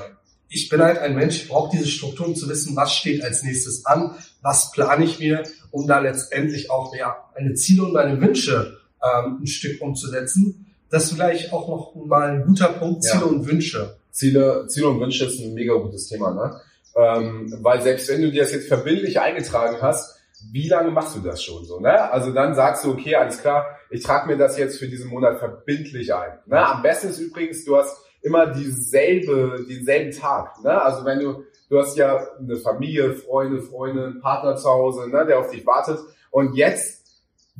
ich 0.49 0.67
bin 0.69 0.81
halt 0.81 0.97
ein 0.97 1.15
Mensch, 1.15 1.43
ich 1.43 1.47
brauche 1.49 1.71
diese 1.71 1.87
Struktur, 1.87 2.27
um 2.27 2.35
zu 2.35 2.49
wissen, 2.49 2.75
was 2.75 2.93
steht 2.93 3.23
als 3.23 3.43
nächstes 3.43 3.85
an, 3.85 4.15
was 4.41 4.71
plane 4.71 5.05
ich 5.05 5.19
mir, 5.19 5.43
um 5.69 5.87
da 5.87 5.99
letztendlich 5.99 6.69
auch 6.69 6.93
ja, 6.95 7.15
meine 7.33 7.53
Ziele 7.53 7.83
und 7.83 7.93
meine 7.93 8.19
Wünsche 8.19 8.77
ähm, 9.03 9.39
ein 9.41 9.47
Stück 9.47 9.81
umzusetzen. 9.81 10.65
Das 10.91 11.05
ist 11.05 11.13
vielleicht 11.13 11.53
auch 11.53 11.67
noch 11.67 11.95
mal 12.05 12.29
ein 12.31 12.45
guter 12.45 12.67
Punkt, 12.67 13.03
Ja. 13.05 13.11
Ziele 13.13 13.25
und 13.25 13.47
Wünsche. 13.47 13.95
Ziele, 14.11 14.67
Ziele 14.67 14.89
und 14.89 14.99
Wünsche 14.99 15.25
ist 15.25 15.39
ein 15.39 15.53
mega 15.53 15.73
gutes 15.75 16.07
Thema, 16.07 16.31
ne? 16.31 16.59
Ähm, 16.95 17.57
weil 17.61 17.81
selbst 17.81 18.09
wenn 18.09 18.21
du 18.21 18.29
dir 18.31 18.43
das 18.43 18.51
jetzt 18.51 18.67
verbindlich 18.67 19.19
eingetragen 19.19 19.77
hast, 19.81 20.19
wie 20.51 20.67
lange 20.67 20.91
machst 20.91 21.15
du 21.15 21.21
das 21.21 21.41
schon 21.41 21.63
so, 21.65 21.79
ne? 21.79 22.11
Also 22.11 22.33
dann 22.33 22.53
sagst 22.55 22.83
du, 22.83 22.91
okay, 22.91 23.15
alles 23.15 23.39
klar, 23.39 23.65
ich 23.89 24.03
trage 24.03 24.27
mir 24.27 24.37
das 24.37 24.57
jetzt 24.57 24.79
für 24.79 24.87
diesen 24.87 25.09
Monat 25.09 25.39
verbindlich 25.39 26.13
ein. 26.13 26.39
Ne? 26.45 26.65
Am 26.65 26.81
besten 26.81 27.09
ist 27.09 27.19
übrigens, 27.19 27.63
du 27.63 27.77
hast 27.77 27.97
immer 28.21 28.47
dieselbe, 28.47 29.65
denselben 29.69 30.11
Tag, 30.11 30.61
ne? 30.63 30.81
Also 30.81 31.05
wenn 31.05 31.19
du, 31.19 31.43
du 31.69 31.79
hast 31.79 31.95
ja 31.97 32.19
eine 32.39 32.57
Familie, 32.57 33.13
Freunde, 33.13 33.61
Freunde, 33.61 34.05
einen 34.05 34.21
Partner 34.21 34.55
zu 34.57 34.69
Hause, 34.69 35.09
ne, 35.09 35.25
der 35.25 35.39
auf 35.39 35.51
dich 35.51 35.65
wartet 35.65 35.99
und 36.31 36.55
jetzt 36.55 37.00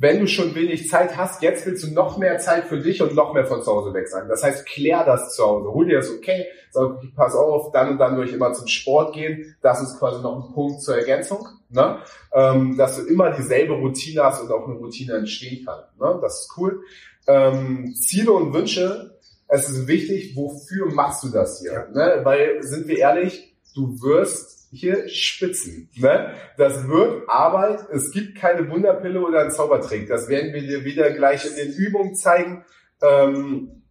wenn 0.02 0.18
du 0.18 0.26
schon 0.26 0.52
wenig 0.56 0.88
Zeit 0.88 1.16
hast, 1.16 1.42
jetzt 1.42 1.64
willst 1.64 1.84
du 1.84 1.92
noch 1.92 2.18
mehr 2.18 2.38
Zeit 2.38 2.64
für 2.64 2.80
dich 2.80 3.00
und 3.00 3.14
noch 3.14 3.34
mehr 3.34 3.46
von 3.46 3.62
zu 3.62 3.70
Hause 3.70 3.94
weg 3.94 4.08
sein. 4.08 4.26
Das 4.28 4.42
heißt, 4.42 4.66
klär 4.66 5.04
das 5.04 5.36
zu 5.36 5.44
Hause. 5.44 5.72
Hol 5.72 5.86
dir 5.86 5.98
das 5.98 6.10
okay, 6.10 6.46
sag, 6.72 6.96
pass 7.14 7.36
auf, 7.36 7.70
dann 7.70 7.90
und 7.90 7.98
dann 7.98 8.16
würde 8.16 8.28
ich 8.28 8.34
immer 8.34 8.52
zum 8.52 8.66
Sport 8.66 9.14
gehen. 9.14 9.54
Das 9.62 9.80
ist 9.80 10.00
quasi 10.00 10.20
noch 10.20 10.44
ein 10.44 10.52
Punkt 10.54 10.82
zur 10.82 10.96
Ergänzung, 10.96 11.46
ne? 11.68 11.98
ähm, 12.32 12.76
dass 12.76 12.96
du 12.96 13.06
immer 13.06 13.30
dieselbe 13.30 13.74
Routine 13.74 14.24
hast 14.24 14.42
und 14.42 14.50
auch 14.50 14.66
eine 14.66 14.74
Routine 14.74 15.14
entstehen 15.14 15.64
kann. 15.64 15.84
Ne? 16.00 16.18
Das 16.20 16.40
ist 16.40 16.58
cool. 16.58 16.82
Ähm, 17.28 17.94
Ziele 17.94 18.32
und 18.32 18.52
Wünsche, 18.52 19.20
es 19.46 19.68
ist 19.68 19.86
wichtig, 19.86 20.34
wofür 20.34 20.92
machst 20.92 21.22
du 21.22 21.28
das 21.28 21.60
hier? 21.60 21.86
Ne? 21.92 22.22
Weil, 22.24 22.60
sind 22.64 22.88
wir 22.88 22.98
ehrlich, 22.98 23.54
du 23.76 24.02
wirst 24.02 24.61
hier 24.72 25.08
spitzen. 25.08 25.90
Ne? 25.96 26.32
Das 26.56 26.88
wird 26.88 27.28
Arbeit. 27.28 27.80
Es 27.92 28.10
gibt 28.10 28.36
keine 28.36 28.68
Wunderpille 28.70 29.20
oder 29.20 29.42
einen 29.42 29.50
Zaubertrick. 29.50 30.08
Das 30.08 30.28
werden 30.28 30.52
wir 30.54 30.62
dir 30.62 30.84
wieder 30.84 31.10
gleich 31.10 31.44
in 31.44 31.56
den 31.56 31.72
Übungen 31.74 32.14
zeigen. 32.14 32.64
Ähm, 33.02 33.82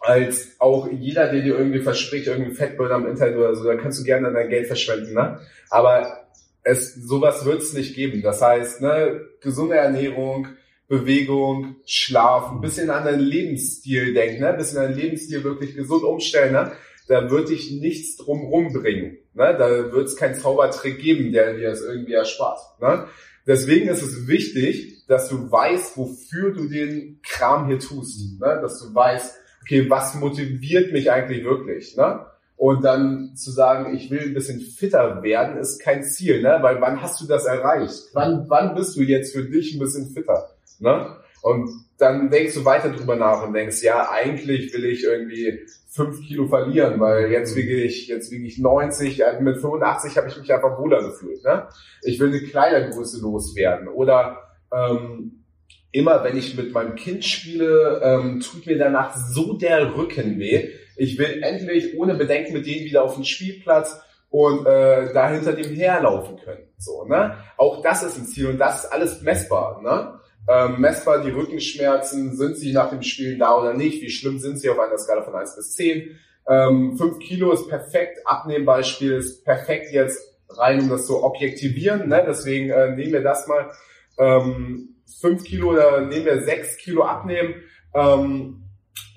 als 0.00 0.56
auch 0.60 0.88
jeder, 0.92 1.32
der 1.32 1.42
dir 1.42 1.58
irgendwie 1.58 1.80
verspricht, 1.80 2.26
irgendwie 2.26 2.54
Fettburner 2.54 2.96
im 2.96 3.06
Internet 3.06 3.36
oder 3.36 3.54
so, 3.54 3.64
da 3.64 3.76
kannst 3.76 3.98
du 3.98 4.04
gerne 4.04 4.32
dein 4.32 4.50
Geld 4.50 4.66
verschwenden. 4.66 5.14
Ne? 5.14 5.40
Aber 5.70 6.28
es, 6.62 6.94
sowas 6.94 7.44
wird 7.44 7.62
es 7.62 7.72
nicht 7.72 7.94
geben. 7.94 8.22
Das 8.22 8.42
heißt, 8.42 8.82
ne, 8.82 9.22
gesunde 9.40 9.76
Ernährung, 9.76 10.48
Bewegung, 10.86 11.76
Schlaf, 11.86 12.52
ein 12.52 12.60
bisschen 12.60 12.90
an 12.90 13.04
deinen 13.04 13.20
Lebensstil 13.20 14.14
denken, 14.14 14.42
ne? 14.42 14.50
ein 14.50 14.56
bisschen 14.58 14.78
an 14.78 14.84
deinen 14.84 14.98
Lebensstil 14.98 15.42
wirklich 15.42 15.74
gesund 15.74 16.04
umstellen. 16.04 16.52
Ne? 16.52 16.72
Da 17.08 17.30
wird 17.30 17.48
dich 17.48 17.70
nichts 17.70 18.16
drumrum 18.16 18.72
bringen. 18.72 19.18
Ne? 19.34 19.56
Da 19.58 19.92
wird 19.92 20.08
es 20.08 20.16
keinen 20.16 20.34
Zaubertrick 20.34 20.98
geben, 20.98 21.32
der 21.32 21.54
dir 21.54 21.70
das 21.70 21.82
irgendwie 21.82 22.14
erspart. 22.14 22.60
Ne? 22.80 23.06
Deswegen 23.46 23.88
ist 23.88 24.02
es 24.02 24.26
wichtig, 24.26 25.06
dass 25.06 25.28
du 25.28 25.50
weißt, 25.50 25.96
wofür 25.96 26.52
du 26.52 26.68
den 26.68 27.20
Kram 27.22 27.68
hier 27.68 27.78
tust. 27.78 28.40
Ne? 28.40 28.58
Dass 28.60 28.80
du 28.80 28.94
weißt, 28.94 29.36
okay, 29.62 29.88
was 29.88 30.14
motiviert 30.14 30.92
mich 30.92 31.10
eigentlich 31.10 31.44
wirklich? 31.44 31.96
Ne? 31.96 32.26
Und 32.56 32.84
dann 32.84 33.36
zu 33.36 33.50
sagen, 33.50 33.94
ich 33.94 34.10
will 34.10 34.22
ein 34.22 34.34
bisschen 34.34 34.60
fitter 34.60 35.22
werden, 35.22 35.58
ist 35.58 35.78
kein 35.78 36.02
Ziel, 36.02 36.40
ne? 36.40 36.58
Weil 36.62 36.80
wann 36.80 37.02
hast 37.02 37.20
du 37.20 37.26
das 37.26 37.44
erreicht? 37.44 38.04
Wann, 38.14 38.46
wann 38.48 38.74
bist 38.74 38.96
du 38.96 39.02
jetzt 39.02 39.34
für 39.34 39.44
dich 39.44 39.74
ein 39.74 39.78
bisschen 39.78 40.08
fitter? 40.08 40.48
Ne? 40.78 41.16
Und 41.42 41.68
dann 41.98 42.30
denkst 42.30 42.54
du 42.54 42.64
weiter 42.64 42.90
drüber 42.90 43.16
nach 43.16 43.46
und 43.46 43.54
denkst, 43.54 43.82
ja, 43.82 44.10
eigentlich 44.10 44.72
will 44.74 44.84
ich 44.84 45.04
irgendwie 45.04 45.60
fünf 45.88 46.20
Kilo 46.20 46.46
verlieren, 46.46 47.00
weil 47.00 47.32
jetzt 47.32 47.56
wiege 47.56 47.82
ich, 47.82 48.06
jetzt 48.08 48.30
wiege 48.30 48.46
ich 48.46 48.58
90, 48.58 49.22
mit 49.40 49.60
85 49.60 50.16
habe 50.18 50.28
ich 50.28 50.36
mich 50.36 50.52
einfach 50.52 50.78
wohler 50.78 51.02
gefühlt. 51.02 51.42
Ne? 51.42 51.68
Ich 52.02 52.20
will 52.20 52.28
eine 52.28 52.42
Kleidergröße 52.42 53.22
loswerden. 53.22 53.88
Oder 53.88 54.42
ähm, 54.70 55.44
immer 55.92 56.22
wenn 56.22 56.36
ich 56.36 56.54
mit 56.56 56.72
meinem 56.72 56.96
Kind 56.96 57.24
spiele, 57.24 58.00
ähm, 58.04 58.40
tut 58.40 58.66
mir 58.66 58.76
danach 58.76 59.16
so 59.16 59.54
der 59.54 59.96
Rücken 59.96 60.38
weh. 60.38 60.68
Ich 60.96 61.18
will 61.18 61.42
endlich 61.42 61.98
ohne 61.98 62.14
Bedenken 62.14 62.52
mit 62.52 62.66
denen 62.66 62.84
wieder 62.84 63.02
auf 63.02 63.14
den 63.14 63.24
Spielplatz 63.24 63.98
und 64.28 64.66
äh, 64.66 65.12
da 65.14 65.30
hinter 65.30 65.54
dem 65.54 65.74
herlaufen 65.74 66.36
können. 66.36 66.66
So, 66.76 67.04
ne? 67.04 67.38
Auch 67.56 67.80
das 67.80 68.02
ist 68.02 68.18
ein 68.18 68.26
Ziel 68.26 68.48
und 68.48 68.58
das 68.58 68.84
ist 68.84 68.92
alles 68.92 69.22
messbar. 69.22 69.80
Ne? 69.82 70.20
Ähm, 70.48 70.80
messbar 70.80 71.22
die 71.22 71.30
Rückenschmerzen, 71.30 72.36
sind 72.36 72.56
sie 72.56 72.72
nach 72.72 72.90
dem 72.90 73.02
Spielen 73.02 73.38
da 73.38 73.56
oder 73.58 73.74
nicht? 73.74 74.00
Wie 74.00 74.10
schlimm 74.10 74.38
sind 74.38 74.60
sie 74.60 74.70
auf 74.70 74.78
einer 74.78 74.98
Skala 74.98 75.22
von 75.22 75.34
1 75.34 75.56
bis 75.56 75.74
10? 75.74 76.18
Ähm, 76.48 76.96
5 76.96 77.18
Kilo 77.18 77.52
ist 77.52 77.68
perfekt, 77.68 78.18
Abnehmbeispiel 78.24 79.14
ist 79.14 79.44
perfekt 79.44 79.92
jetzt 79.92 80.20
rein, 80.50 80.80
um 80.80 80.88
das 80.88 81.06
zu 81.06 81.24
objektivieren. 81.24 82.08
Ne? 82.08 82.24
Deswegen 82.26 82.70
äh, 82.70 82.94
nehmen 82.94 83.12
wir 83.12 83.22
das 83.22 83.48
mal. 83.48 83.70
Ähm, 84.18 84.96
5 85.20 85.44
Kilo 85.44 85.72
oder 85.72 86.02
nehmen 86.02 86.26
wir 86.26 86.42
6 86.42 86.76
Kilo 86.78 87.04
abnehmen. 87.04 87.54
Ähm, 87.94 88.62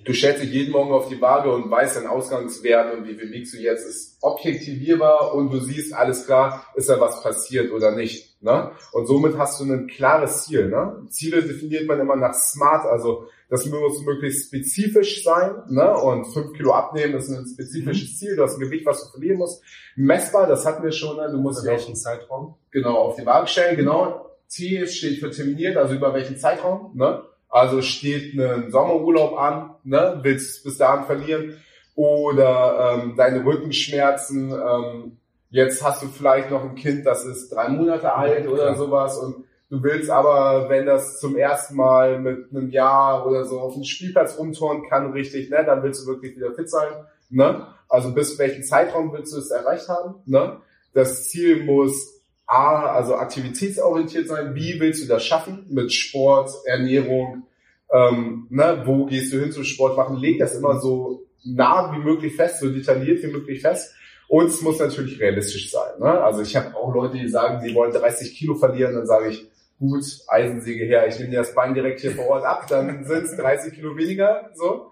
du 0.09 0.15
stellst 0.15 0.41
dich 0.41 0.51
jeden 0.51 0.71
Morgen 0.71 0.91
auf 0.91 1.07
die 1.07 1.21
Waage 1.21 1.51
und 1.53 1.69
weißt 1.69 1.97
deinen 1.97 2.07
Ausgangswert 2.07 2.95
und 2.95 3.07
wie 3.07 3.13
viel 3.13 3.31
wiegst 3.31 3.53
du 3.53 3.59
jetzt, 3.59 3.85
ist 3.85 4.17
objektivierbar 4.21 5.35
und 5.35 5.53
du 5.53 5.59
siehst, 5.59 5.93
alles 5.93 6.25
klar, 6.25 6.65
ist 6.73 6.89
da 6.89 6.99
was 6.99 7.21
passiert 7.21 7.71
oder 7.71 7.95
nicht. 7.95 8.41
Ne? 8.41 8.71
Und 8.91 9.05
somit 9.05 9.37
hast 9.37 9.59
du 9.59 9.71
ein 9.71 9.85
klares 9.85 10.45
Ziel. 10.45 10.67
Ne? 10.67 11.05
Ziele 11.09 11.43
definiert 11.43 11.85
man 11.85 11.99
immer 11.99 12.15
nach 12.15 12.33
SMART, 12.33 12.87
also 12.87 13.27
das 13.49 13.67
muss 13.67 14.01
möglichst 14.01 14.47
spezifisch 14.47 15.23
sein 15.23 15.61
ne? 15.69 15.95
und 15.95 16.25
fünf 16.25 16.53
Kilo 16.53 16.71
abnehmen 16.71 17.13
ist 17.13 17.29
ein 17.29 17.45
spezifisches 17.45 18.13
mhm. 18.13 18.15
Ziel, 18.15 18.35
du 18.35 18.41
hast 18.41 18.55
ein 18.55 18.61
Gewicht, 18.61 18.87
was 18.87 19.03
du 19.03 19.11
verlieren 19.11 19.37
musst. 19.37 19.61
Messbar, 19.95 20.47
das 20.47 20.65
hatten 20.65 20.83
wir 20.83 20.91
schon, 20.91 21.17
ne? 21.17 21.29
du 21.31 21.37
musst 21.37 21.61
über 21.61 21.73
welchen 21.73 21.95
Zeitraum? 21.95 22.55
Genau, 22.71 22.97
auf 22.97 23.15
die 23.15 23.27
Waage 23.27 23.45
stellen, 23.45 23.77
genau. 23.77 24.25
T 24.49 24.87
steht 24.87 25.19
für 25.19 25.29
terminiert, 25.29 25.77
also 25.77 25.93
über 25.93 26.11
welchen 26.15 26.37
Zeitraum. 26.37 26.93
Ne? 26.95 27.21
Also 27.49 27.81
steht 27.81 28.35
ein 28.35 28.71
Sommerurlaub 28.71 29.37
an, 29.37 29.71
ne? 29.83 30.19
willst 30.21 30.63
bis 30.63 30.77
dahin 30.77 31.05
verlieren 31.05 31.57
oder 31.95 32.99
ähm, 33.01 33.15
deine 33.17 33.43
Rückenschmerzen. 33.43 34.51
Ähm, 34.51 35.17
jetzt 35.49 35.83
hast 35.83 36.03
du 36.03 36.07
vielleicht 36.07 36.51
noch 36.51 36.63
ein 36.63 36.75
Kind, 36.75 37.05
das 37.05 37.25
ist 37.25 37.49
drei 37.49 37.69
Monate 37.69 38.13
alt 38.13 38.45
ja, 38.45 38.51
oder 38.51 38.75
sowas 38.75 39.17
und 39.17 39.45
du 39.69 39.81
willst 39.83 40.09
aber, 40.09 40.69
wenn 40.69 40.85
das 40.85 41.19
zum 41.19 41.35
ersten 41.35 41.75
Mal 41.75 42.19
mit 42.19 42.51
einem 42.51 42.69
Jahr 42.69 43.25
oder 43.25 43.45
so 43.45 43.59
auf 43.59 43.73
den 43.73 43.83
Spielplatz 43.83 44.37
rumturnen 44.37 44.87
kann, 44.87 45.11
richtig, 45.11 45.49
ne, 45.49 45.63
dann 45.65 45.81
willst 45.81 46.03
du 46.03 46.07
wirklich 46.07 46.35
wieder 46.35 46.53
fit 46.53 46.69
sein. 46.69 46.89
Ne? 47.29 47.67
Also 47.87 48.13
bis 48.13 48.37
welchen 48.37 48.63
Zeitraum 48.63 49.11
willst 49.13 49.33
du 49.33 49.39
es 49.39 49.51
erreicht 49.51 49.89
haben? 49.89 50.15
Ne? 50.25 50.57
Das 50.93 51.29
Ziel 51.29 51.63
muss 51.63 52.18
A, 52.49 52.93
also 52.93 53.15
aktivitätsorientiert 53.15 54.27
sein. 54.27 54.55
Wie 54.55 54.79
willst 54.79 55.03
du 55.03 55.07
das 55.07 55.23
schaffen? 55.23 55.67
Mit 55.69 55.93
Sport, 55.93 56.49
Ernährung, 56.65 57.43
ähm, 57.91 58.47
ne? 58.49 58.81
wo 58.85 59.05
gehst 59.05 59.31
du 59.31 59.39
hin 59.39 59.51
zum 59.51 59.63
Sport 59.63 59.95
machen? 59.95 60.17
Leg 60.17 60.39
das 60.39 60.55
immer 60.55 60.79
so 60.79 61.27
nah 61.43 61.93
wie 61.93 62.03
möglich 62.03 62.35
fest, 62.35 62.59
so 62.59 62.69
detailliert 62.69 63.21
wie 63.21 63.31
möglich 63.31 63.61
fest. 63.61 63.93
Und 64.27 64.47
es 64.47 64.61
muss 64.61 64.79
natürlich 64.79 65.19
realistisch 65.19 65.69
sein. 65.71 65.99
Ne? 65.99 66.09
Also 66.21 66.41
ich 66.41 66.55
habe 66.55 66.75
auch 66.75 66.93
Leute, 66.93 67.19
die 67.19 67.29
sagen, 67.29 67.61
sie 67.61 67.75
wollen 67.75 67.91
30 67.91 68.35
Kilo 68.35 68.55
verlieren, 68.55 68.95
dann 68.95 69.05
sage 69.05 69.29
ich, 69.29 69.47
gut, 69.79 70.03
Eisensäge 70.27 70.85
her, 70.85 71.07
ich 71.07 71.19
nehme 71.19 71.31
dir 71.31 71.39
das 71.39 71.53
Bein 71.53 71.75
direkt 71.75 71.99
hier 71.99 72.11
vor 72.11 72.27
Ort 72.29 72.45
ab, 72.45 72.65
dann 72.67 73.05
sind 73.05 73.25
es 73.25 73.37
30 73.37 73.73
Kilo 73.73 73.95
weniger. 73.95 74.49
So. 74.55 74.91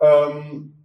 Ähm, 0.00 0.75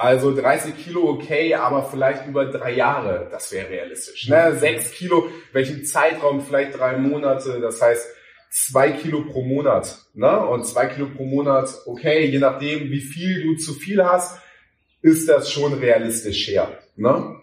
also 0.00 0.34
30 0.34 0.78
Kilo 0.82 1.10
okay, 1.10 1.54
aber 1.54 1.84
vielleicht 1.84 2.26
über 2.26 2.46
drei 2.46 2.72
Jahre, 2.72 3.28
das 3.30 3.52
wäre 3.52 3.68
realistisch. 3.68 4.28
Ne? 4.28 4.56
Sechs 4.58 4.92
Kilo, 4.92 5.28
welchen 5.52 5.84
Zeitraum? 5.84 6.40
Vielleicht 6.40 6.78
drei 6.78 6.96
Monate, 6.96 7.60
das 7.60 7.82
heißt 7.82 8.06
zwei 8.50 8.92
Kilo 8.92 9.24
pro 9.24 9.42
Monat. 9.42 9.98
Ne? 10.14 10.40
Und 10.46 10.64
zwei 10.64 10.86
Kilo 10.86 11.06
pro 11.14 11.26
Monat, 11.26 11.68
okay, 11.84 12.24
je 12.24 12.38
nachdem, 12.38 12.90
wie 12.90 13.02
viel 13.02 13.42
du 13.42 13.56
zu 13.56 13.74
viel 13.74 14.02
hast, 14.02 14.40
ist 15.02 15.28
das 15.28 15.52
schon 15.52 15.74
realistisch 15.74 16.48
her. 16.48 16.78
Ne? 16.96 17.36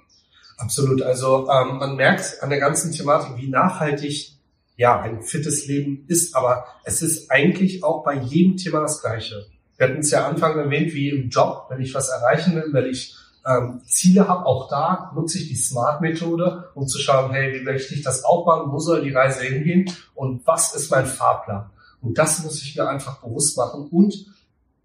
Absolut. 0.57 1.03
Also 1.03 1.47
ähm, 1.51 1.77
man 1.77 1.95
merkt 1.95 2.41
an 2.41 2.49
der 2.49 2.59
ganzen 2.59 2.91
Thematik, 2.91 3.37
wie 3.37 3.49
nachhaltig 3.49 4.31
ja 4.77 4.99
ein 4.99 5.21
fittes 5.21 5.67
Leben 5.67 6.05
ist, 6.07 6.35
aber 6.35 6.65
es 6.85 7.03
ist 7.03 7.29
eigentlich 7.29 7.83
auch 7.83 8.03
bei 8.03 8.15
jedem 8.15 8.57
Thema 8.57 8.81
das 8.81 8.99
Gleiche. 9.01 9.45
Wir 9.77 9.87
hatten 9.87 9.99
es 9.99 10.11
ja 10.11 10.27
Anfang 10.27 10.57
erwähnt, 10.57 10.93
wie 10.93 11.09
im 11.09 11.29
Job, 11.29 11.67
wenn 11.69 11.81
ich 11.81 11.93
was 11.93 12.09
erreichen 12.09 12.55
will, 12.55 12.73
wenn 12.73 12.85
ich 12.85 13.15
ähm, 13.47 13.81
Ziele 13.85 14.27
habe, 14.27 14.45
auch 14.45 14.67
da 14.69 15.11
nutze 15.15 15.37
ich 15.37 15.47
die 15.47 15.55
Smart-Methode, 15.55 16.69
um 16.73 16.87
zu 16.87 16.99
schauen, 16.99 17.31
hey, 17.31 17.53
wie 17.53 17.63
möchte 17.63 17.93
ich 17.93 18.01
das 18.01 18.23
aufbauen, 18.23 18.71
wo 18.71 18.79
soll 18.79 19.03
die 19.03 19.13
Reise 19.13 19.43
hingehen 19.43 19.89
und 20.15 20.45
was 20.45 20.75
ist 20.75 20.91
mein 20.91 21.05
Fahrplan? 21.05 21.69
Und 22.01 22.17
das 22.17 22.43
muss 22.43 22.61
ich 22.61 22.75
mir 22.75 22.87
einfach 22.87 23.21
bewusst 23.21 23.57
machen 23.57 23.87
und 23.89 24.25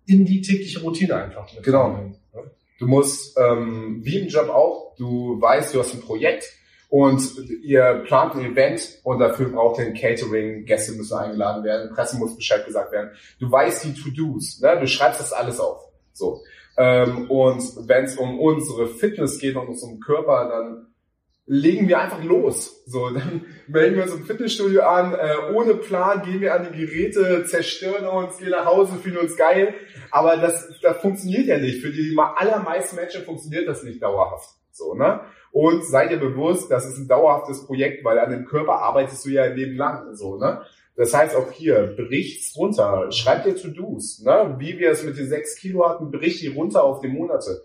in 0.06 0.24
die 0.24 0.42
tägliche 0.42 0.80
Routine 0.80 1.16
einfach 1.16 1.46
Genau. 1.62 2.12
Du 2.78 2.86
musst, 2.88 3.38
ähm, 3.38 4.00
wie 4.02 4.18
im 4.18 4.28
Job 4.28 4.48
auch, 4.48 4.96
du 4.96 5.40
weißt, 5.40 5.74
du 5.74 5.78
hast 5.78 5.94
ein 5.94 6.00
Projekt, 6.00 6.44
und 6.92 7.48
ihr 7.62 8.02
plant 8.06 8.34
ein 8.34 8.52
Event 8.52 8.98
und 9.02 9.18
dafür 9.18 9.48
braucht 9.48 9.80
ihr 9.80 9.86
ein 9.86 9.94
Catering, 9.94 10.66
Gäste 10.66 10.92
müssen 10.92 11.16
eingeladen 11.16 11.64
werden, 11.64 11.90
Presse 11.94 12.18
muss 12.18 12.36
Bescheid 12.36 12.66
gesagt 12.66 12.92
werden. 12.92 13.12
Du 13.40 13.50
weißt 13.50 13.84
die 13.84 13.94
To-Dos, 13.94 14.60
ne? 14.60 14.78
du 14.78 14.86
schreibst 14.86 15.18
das 15.18 15.32
alles 15.32 15.58
auf. 15.58 15.88
So. 16.12 16.42
Ähm, 16.76 17.30
und 17.30 17.62
wenn 17.88 18.04
es 18.04 18.18
um 18.18 18.38
unsere 18.38 18.88
Fitness 18.88 19.38
geht 19.38 19.56
und 19.56 19.68
unseren 19.68 20.00
Körper, 20.00 20.50
dann 20.50 20.88
legen 21.46 21.88
wir 21.88 21.98
einfach 21.98 22.22
los. 22.22 22.84
So, 22.84 23.08
dann 23.08 23.46
melden 23.68 23.96
wir 23.96 24.02
uns 24.02 24.12
im 24.12 24.26
Fitnessstudio 24.26 24.82
an, 24.82 25.14
äh, 25.14 25.54
ohne 25.54 25.76
Plan 25.76 26.20
gehen 26.20 26.42
wir 26.42 26.52
an 26.52 26.68
die 26.70 26.78
Geräte, 26.78 27.46
zerstören 27.46 28.06
uns, 28.06 28.36
gehen 28.36 28.50
nach 28.50 28.66
Hause, 28.66 28.96
fühlen 28.96 29.16
uns 29.16 29.34
geil. 29.38 29.72
Aber 30.10 30.36
das, 30.36 30.68
das 30.82 30.98
funktioniert 30.98 31.46
ja 31.46 31.56
nicht. 31.56 31.80
Für 31.80 31.90
die 31.90 32.14
allermeisten 32.18 32.96
Menschen 32.96 33.24
funktioniert 33.24 33.66
das 33.66 33.82
nicht 33.82 34.02
dauerhaft. 34.02 34.50
So, 34.72 34.94
ne? 34.94 35.20
Und 35.50 35.84
seid 35.84 36.10
ihr 36.10 36.18
bewusst, 36.18 36.70
das 36.70 36.86
ist 36.86 36.98
ein 36.98 37.08
dauerhaftes 37.08 37.66
Projekt, 37.66 38.04
weil 38.04 38.18
an 38.18 38.30
dem 38.30 38.46
Körper 38.46 38.78
arbeitest 38.78 39.24
du 39.24 39.30
ja 39.30 39.42
ein 39.42 39.56
Leben 39.56 39.76
lang, 39.76 40.14
so, 40.14 40.38
ne? 40.38 40.62
Das 40.96 41.14
heißt 41.14 41.36
auch 41.36 41.50
hier, 41.52 41.94
bricht's 41.96 42.56
runter, 42.56 43.10
schreibt 43.12 43.46
dir 43.46 43.56
To-Dos, 43.56 44.22
ne? 44.24 44.56
Wie 44.58 44.78
wir 44.78 44.90
es 44.90 45.04
mit 45.04 45.18
den 45.18 45.28
sechs 45.28 45.56
Kilo 45.56 45.88
hatten, 45.88 46.10
brich 46.10 46.40
die 46.40 46.48
runter 46.48 46.84
auf 46.84 47.00
die 47.00 47.08
Monate. 47.08 47.62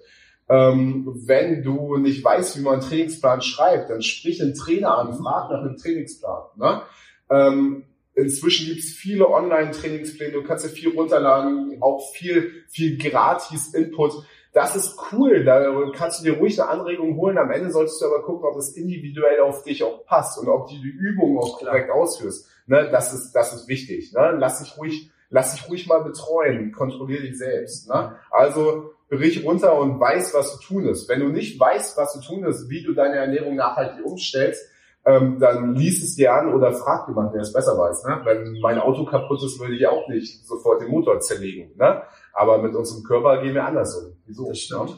Ähm, 0.50 1.12
wenn 1.26 1.64
du 1.64 1.98
nicht 1.98 2.24
weißt, 2.24 2.58
wie 2.58 2.62
man 2.62 2.74
einen 2.74 2.82
Trainingsplan 2.82 3.42
schreibt, 3.42 3.90
dann 3.90 4.02
sprich 4.02 4.42
einen 4.42 4.54
Trainer 4.54 4.98
an, 4.98 5.14
frag 5.14 5.50
nach 5.50 5.62
einem 5.62 5.78
Trainingsplan, 5.78 6.44
ne? 6.58 6.82
Ähm, 7.30 7.84
Inzwischen 8.18 8.66
gibt's 8.66 8.94
viele 8.94 9.30
Online-Trainingspläne, 9.30 10.32
du 10.34 10.44
kannst 10.44 10.66
dir 10.66 10.70
viel 10.70 10.90
runterladen, 10.90 11.78
auch 11.82 12.02
viel, 12.16 12.64
viel 12.68 12.98
gratis 12.98 13.76
Input 13.76 14.14
das 14.58 14.76
ist 14.76 14.98
cool, 15.12 15.44
da 15.44 15.72
kannst 15.96 16.20
du 16.20 16.24
dir 16.24 16.40
ruhig 16.40 16.60
eine 16.60 16.72
Anregung 16.72 17.16
holen. 17.16 17.38
Am 17.38 17.52
Ende 17.52 17.70
solltest 17.70 18.02
du 18.02 18.08
aber 18.08 18.24
gucken, 18.24 18.50
ob 18.50 18.56
das 18.56 18.76
individuell 18.76 19.42
auf 19.42 19.62
dich 19.62 19.84
auch 19.84 20.04
passt 20.04 20.40
und 20.40 20.50
ob 20.50 20.68
du 20.68 20.74
die 20.74 20.90
Übungen 20.90 21.38
auch 21.38 21.60
korrekt 21.60 21.92
ausführst. 21.92 22.50
Ne, 22.66 22.90
das 22.90 23.14
ist, 23.14 23.34
das 23.34 23.54
ist 23.54 23.68
wichtig. 23.68 24.14
Ne? 24.14 24.36
Lass 24.40 24.64
dich 24.64 24.76
ruhig, 24.76 25.12
lass 25.30 25.54
dich 25.54 25.70
ruhig 25.70 25.86
mal 25.86 26.04
betreuen, 26.04 26.72
kontrollier 26.72 27.22
dich 27.22 27.38
selbst. 27.38 27.88
Ne? 27.88 28.16
Also 28.32 28.94
brich 29.12 29.46
runter 29.46 29.78
und 29.78 30.00
weiß, 30.00 30.34
was 30.34 30.58
zu 30.58 30.68
tun 30.68 30.88
ist. 30.88 31.08
Wenn 31.08 31.20
du 31.20 31.28
nicht 31.28 31.60
weißt, 31.60 31.96
was 31.96 32.14
zu 32.14 32.22
tun 32.22 32.44
ist, 32.44 32.68
wie 32.68 32.82
du 32.82 32.94
deine 32.94 33.18
Ernährung 33.18 33.56
nachhaltig 33.56 34.04
umstellst, 34.04 34.66
ähm, 35.06 35.38
dann 35.40 35.76
lies 35.76 36.04
es 36.04 36.16
dir 36.16 36.34
an 36.34 36.52
oder 36.52 36.74
frag 36.74 37.08
jemanden, 37.08 37.34
der 37.34 37.42
es 37.42 37.54
besser 37.54 37.78
weiß. 37.78 38.06
Ne? 38.06 38.22
Wenn 38.24 38.60
mein 38.60 38.80
Auto 38.80 39.06
kaputt 39.06 39.44
ist, 39.44 39.60
würde 39.60 39.76
ich 39.76 39.86
auch 39.86 40.08
nicht 40.10 40.48
sofort 40.48 40.82
den 40.82 40.90
Motor 40.90 41.20
zerlegen. 41.20 41.72
Ne? 41.78 42.02
Aber 42.38 42.62
mit 42.62 42.76
unserem 42.76 43.04
Körper 43.04 43.42
gehen 43.42 43.56
wir 43.56 43.66
anders 43.66 43.96
um. 43.96 44.14
Wieso? 44.28 44.48
Das 44.48 44.60
stimmt. 44.60 44.92
Ja? 44.92 44.96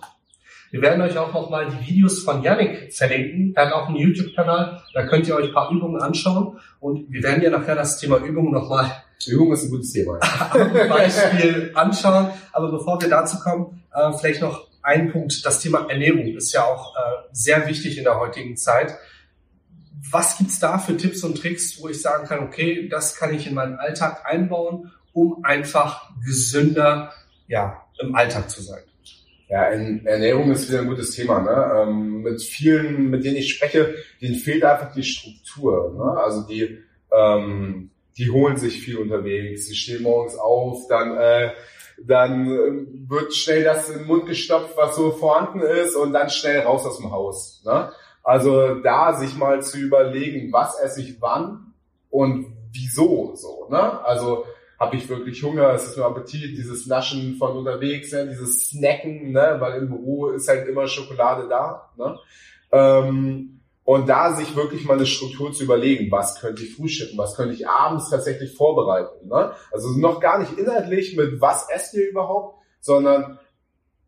Wir 0.72 0.82
werden 0.82 1.02
euch 1.02 1.18
auch 1.18 1.34
nochmal 1.34 1.70
die 1.70 1.88
Videos 1.88 2.20
von 2.20 2.44
Yannick 2.44 2.94
verlinken. 2.94 3.54
Er 3.56 3.68
hat 3.68 3.74
auch 3.74 3.88
einen 3.88 3.96
YouTube-Kanal. 3.96 4.84
Da 4.94 5.08
könnt 5.08 5.26
ihr 5.26 5.36
euch 5.36 5.48
ein 5.48 5.54
paar 5.54 5.72
Übungen 5.72 6.02
anschauen. 6.02 6.60
Und 6.82 7.10
wir 7.10 7.24
werden 7.24 7.42
ja 7.42 7.50
nachher 7.50 7.76
das 7.76 7.98
Thema 7.98 8.18
Übungen 8.18 8.52
nochmal 8.52 8.92
Übung 9.28 9.54
ist 9.54 9.64
ein 9.64 9.70
gutes 9.70 9.92
Thema. 9.92 10.18
Beispiel 10.90 11.72
anschauen. 11.76 12.30
Aber 12.52 12.72
bevor 12.72 13.02
wir 13.02 13.10
dazu 13.10 13.40
kommen, 13.40 13.84
äh, 13.94 14.12
vielleicht 14.14 14.42
noch 14.42 14.68
ein 14.82 15.12
Punkt, 15.12 15.46
das 15.46 15.60
Thema 15.60 15.90
Ernährung 15.90 16.28
ist 16.36 16.52
ja 16.54 16.66
auch 16.66 16.96
äh, 16.96 17.00
sehr 17.32 17.68
wichtig 17.68 17.98
in 17.98 18.04
der 18.04 18.20
heutigen 18.20 18.58
Zeit. 18.58 18.96
Was 20.12 20.38
gibt's 20.38 20.60
da 20.60 20.78
für 20.78 20.96
Tipps 20.98 21.24
und 21.24 21.38
Tricks, 21.38 21.82
wo 21.82 21.88
ich 21.88 22.02
sagen 22.02 22.28
kann, 22.28 22.40
okay, 22.40 22.88
das 22.90 23.16
kann 23.16 23.34
ich 23.34 23.48
in 23.48 23.54
meinen 23.54 23.76
Alltag 23.76 24.26
einbauen, 24.26 24.92
um 25.14 25.44
einfach 25.44 26.12
gesünder 26.26 27.14
ja, 27.50 27.86
im 28.00 28.16
Alltag 28.16 28.50
zu 28.50 28.62
sein? 28.62 28.82
Ja, 29.50 29.64
Ernährung 29.64 30.52
ist 30.52 30.70
wieder 30.70 30.82
ein 30.82 30.88
gutes 30.88 31.12
Thema. 31.12 31.42
Ne? 31.42 31.82
Ähm, 31.82 32.22
mit 32.22 32.42
vielen, 32.42 33.10
mit 33.10 33.26
denen 33.26 33.38
ich 33.38 33.56
spreche, 33.56 33.96
denen 34.22 34.36
fehlt 34.36 34.64
einfach 34.64 34.94
die 34.94 35.04
Struktur. 35.04 35.94
Ne? 35.98 36.22
Also 36.22 36.48
die, 36.48 36.78
ähm, 37.12 37.90
die 38.16 38.30
holen 38.30 38.58
sich 38.58 38.80
viel 38.80 38.98
unterwegs, 38.98 39.68
sie 39.68 39.76
stehen 39.76 40.04
morgens 40.04 40.38
auf, 40.38 40.88
dann 40.88 41.18
äh, 41.18 41.50
dann 42.06 43.08
wird 43.10 43.34
schnell 43.34 43.64
das 43.64 43.90
in 43.90 44.00
den 44.00 44.08
Mund 44.08 44.26
gestopft, 44.26 44.78
was 44.78 44.96
so 44.96 45.12
vorhanden 45.12 45.62
ist 45.62 45.96
und 45.96 46.14
dann 46.14 46.30
schnell 46.30 46.62
raus 46.62 46.86
aus 46.86 46.98
dem 46.98 47.12
Haus. 47.12 47.62
Ne? 47.66 47.92
Also 48.24 48.76
da 48.76 49.18
sich 49.18 49.36
mal 49.36 49.62
zu 49.62 49.78
überlegen, 49.78 50.52
was 50.52 50.80
esse 50.80 51.02
ich 51.02 51.22
wann 51.22 51.74
und 52.10 52.48
wieso 52.72 53.36
so. 53.36 53.68
Ne? 53.70 54.06
Also 54.06 54.46
habe 54.80 54.96
ich 54.96 55.10
wirklich 55.10 55.44
Hunger, 55.44 55.74
es 55.74 55.88
ist 55.88 55.98
nur 55.98 56.06
Appetit, 56.06 56.58
dieses 56.58 56.88
Naschen 56.88 57.36
von 57.36 57.58
unterwegs, 57.58 58.14
ne? 58.14 58.28
dieses 58.28 58.70
Snacken, 58.70 59.32
ne? 59.32 59.58
weil 59.60 59.82
im 59.82 59.90
Büro 59.90 60.30
ist 60.30 60.48
halt 60.48 60.68
immer 60.68 60.88
Schokolade 60.88 61.50
da. 61.50 61.92
Ne? 61.98 62.18
Ähm, 62.72 63.60
und 63.84 64.08
da 64.08 64.36
sich 64.36 64.56
wirklich 64.56 64.86
mal 64.86 64.94
eine 64.94 65.06
Struktur 65.06 65.52
zu 65.52 65.64
überlegen, 65.64 66.12
was 66.12 66.40
könnte 66.40 66.64
ich 66.64 66.76
frühstücken, 66.76 67.18
was 67.18 67.36
könnte 67.36 67.56
ich 67.56 67.68
abends 67.68 68.10
tatsächlich 68.10 68.56
vorbereiten. 68.56 69.28
Ne? 69.28 69.52
Also 69.72 69.90
noch 69.98 70.22
gar 70.22 70.40
nicht 70.40 70.58
inhaltlich 70.58 71.18
mit 71.18 71.42
was 71.42 71.68
esst 71.70 71.94
ihr 71.96 72.10
überhaupt, 72.10 72.64
sondern 72.80 73.40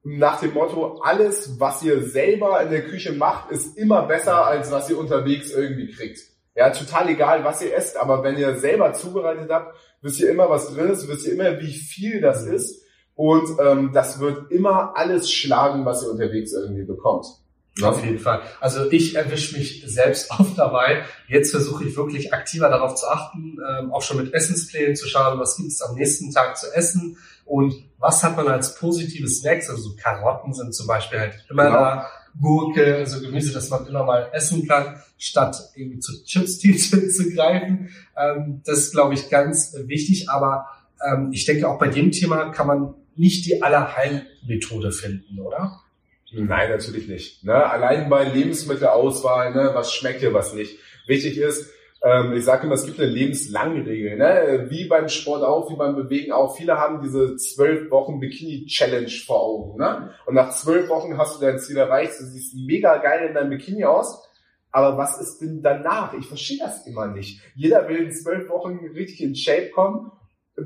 nach 0.03 0.39
dem 0.39 0.53
Motto, 0.53 0.99
alles, 1.01 1.59
was 1.59 1.83
ihr 1.83 2.01
selber 2.03 2.61
in 2.61 2.71
der 2.71 2.85
Küche 2.85 3.11
macht, 3.11 3.51
ist 3.51 3.77
immer 3.77 4.03
besser, 4.03 4.45
als 4.45 4.71
was 4.71 4.89
ihr 4.89 4.97
unterwegs 4.97 5.51
irgendwie 5.51 5.91
kriegt. 5.91 6.30
Ja, 6.55 6.69
total 6.69 7.09
egal, 7.09 7.43
was 7.43 7.61
ihr 7.61 7.73
esst, 7.75 7.97
aber 7.97 8.23
wenn 8.23 8.37
ihr 8.37 8.57
selber 8.57 8.93
zubereitet 8.93 9.49
habt, 9.49 9.75
wisst 10.01 10.19
ihr 10.19 10.29
immer, 10.29 10.49
was 10.49 10.73
drin 10.73 10.89
ist, 10.89 11.07
wisst 11.07 11.25
ihr 11.25 11.33
immer, 11.33 11.59
wie 11.59 11.73
viel 11.73 12.19
das 12.19 12.45
mhm. 12.45 12.53
ist. 12.53 12.83
Und 13.15 13.59
ähm, 13.59 13.91
das 13.93 14.19
wird 14.19 14.51
immer 14.51 14.93
alles 14.95 15.31
schlagen, 15.31 15.85
was 15.85 16.03
ihr 16.03 16.11
unterwegs 16.11 16.53
irgendwie 16.53 16.83
bekommt. 16.83 17.25
Ja. 17.77 17.89
Auf 17.89 18.03
jeden 18.03 18.19
Fall. 18.19 18.41
Also 18.59 18.91
ich 18.91 19.15
erwische 19.15 19.57
mich 19.57 19.83
selbst 19.85 20.29
oft 20.39 20.57
dabei. 20.57 21.03
Jetzt 21.27 21.51
versuche 21.51 21.85
ich 21.85 21.95
wirklich 21.95 22.33
aktiver 22.33 22.69
darauf 22.69 22.95
zu 22.95 23.07
achten, 23.07 23.57
ähm, 23.69 23.93
auch 23.93 24.01
schon 24.01 24.17
mit 24.17 24.33
Essensplänen 24.33 24.95
zu 24.95 25.07
schauen, 25.07 25.39
was 25.39 25.55
gibt 25.55 25.69
es 25.69 25.81
am 25.81 25.95
nächsten 25.95 26.31
Tag 26.31 26.57
zu 26.57 26.67
essen 26.73 27.17
und 27.45 27.73
was 27.97 28.23
hat 28.23 28.35
man 28.35 28.47
als 28.47 28.75
positive 28.75 29.27
Snacks. 29.27 29.69
Also 29.69 29.81
so 29.81 29.95
Karotten 29.95 30.53
sind 30.53 30.73
zum 30.73 30.87
Beispiel 30.87 31.19
halt 31.19 31.45
immer 31.49 31.65
genau. 31.65 31.79
da, 31.79 32.07
Gurke, 32.39 32.95
also 32.95 33.19
Gemüse, 33.19 33.53
das 33.53 33.69
man 33.69 33.85
immer 33.87 34.03
mal 34.03 34.29
essen 34.33 34.67
kann, 34.67 35.01
statt 35.17 35.57
irgendwie 35.75 35.99
zu 35.99 36.23
Chips 36.23 36.59
zu 36.59 37.33
greifen. 37.33 37.89
Ähm, 38.17 38.61
das 38.65 38.79
ist, 38.79 38.91
glaube 38.93 39.13
ich, 39.13 39.29
ganz 39.29 39.75
wichtig. 39.85 40.29
Aber 40.29 40.67
ähm, 41.05 41.31
ich 41.31 41.45
denke, 41.45 41.67
auch 41.67 41.79
bei 41.79 41.87
dem 41.87 42.11
Thema 42.11 42.51
kann 42.51 42.67
man 42.67 42.93
nicht 43.15 43.45
die 43.45 43.61
Allerheilmethode 43.61 44.91
finden, 44.91 45.39
oder? 45.39 45.81
Nein, 46.31 46.69
natürlich 46.69 47.07
nicht. 47.07 47.43
Ne? 47.43 47.53
Allein 47.53 48.09
bei 48.09 48.23
Lebensmittelauswahl, 48.23 49.53
ne? 49.53 49.71
was 49.73 49.93
schmeckt 49.93 50.21
dir, 50.21 50.33
was 50.33 50.53
nicht. 50.53 50.77
Wichtig 51.05 51.37
ist, 51.37 51.69
ähm, 52.03 52.33
ich 52.33 52.45
sage 52.45 52.65
immer, 52.65 52.75
es 52.75 52.85
gibt 52.85 52.99
eine 52.99 53.09
lebenslange 53.09 53.85
Regel. 53.85 54.17
Ne? 54.17 54.67
Wie 54.69 54.85
beim 54.85 55.07
Sport 55.07 55.43
auch, 55.43 55.69
wie 55.69 55.75
beim 55.75 55.95
Bewegen 55.95 56.31
auch. 56.31 56.55
Viele 56.55 56.77
haben 56.77 57.01
diese 57.01 57.35
zwölf 57.35 57.91
Wochen 57.91 58.19
Bikini-Challenge 58.19 59.11
vor 59.25 59.41
Augen. 59.41 59.79
Ne? 59.79 60.11
Und 60.25 60.35
nach 60.35 60.51
zwölf 60.51 60.89
Wochen 60.89 61.17
hast 61.17 61.39
du 61.39 61.45
dein 61.45 61.59
Ziel 61.59 61.77
erreicht. 61.77 62.13
Du 62.19 62.25
siehst 62.25 62.55
mega 62.55 62.97
geil 62.97 63.27
in 63.27 63.35
deinem 63.35 63.51
Bikini 63.51 63.85
aus. 63.85 64.27
Aber 64.71 64.97
was 64.97 65.19
ist 65.19 65.39
denn 65.39 65.61
danach? 65.61 66.13
Ich 66.13 66.27
verstehe 66.27 66.59
das 66.59 66.87
immer 66.87 67.07
nicht. 67.07 67.41
Jeder 67.55 67.87
will 67.87 67.97
in 67.97 68.11
zwölf 68.11 68.49
Wochen 68.49 68.79
richtig 68.95 69.21
in 69.21 69.35
Shape 69.35 69.69
kommen 69.69 70.11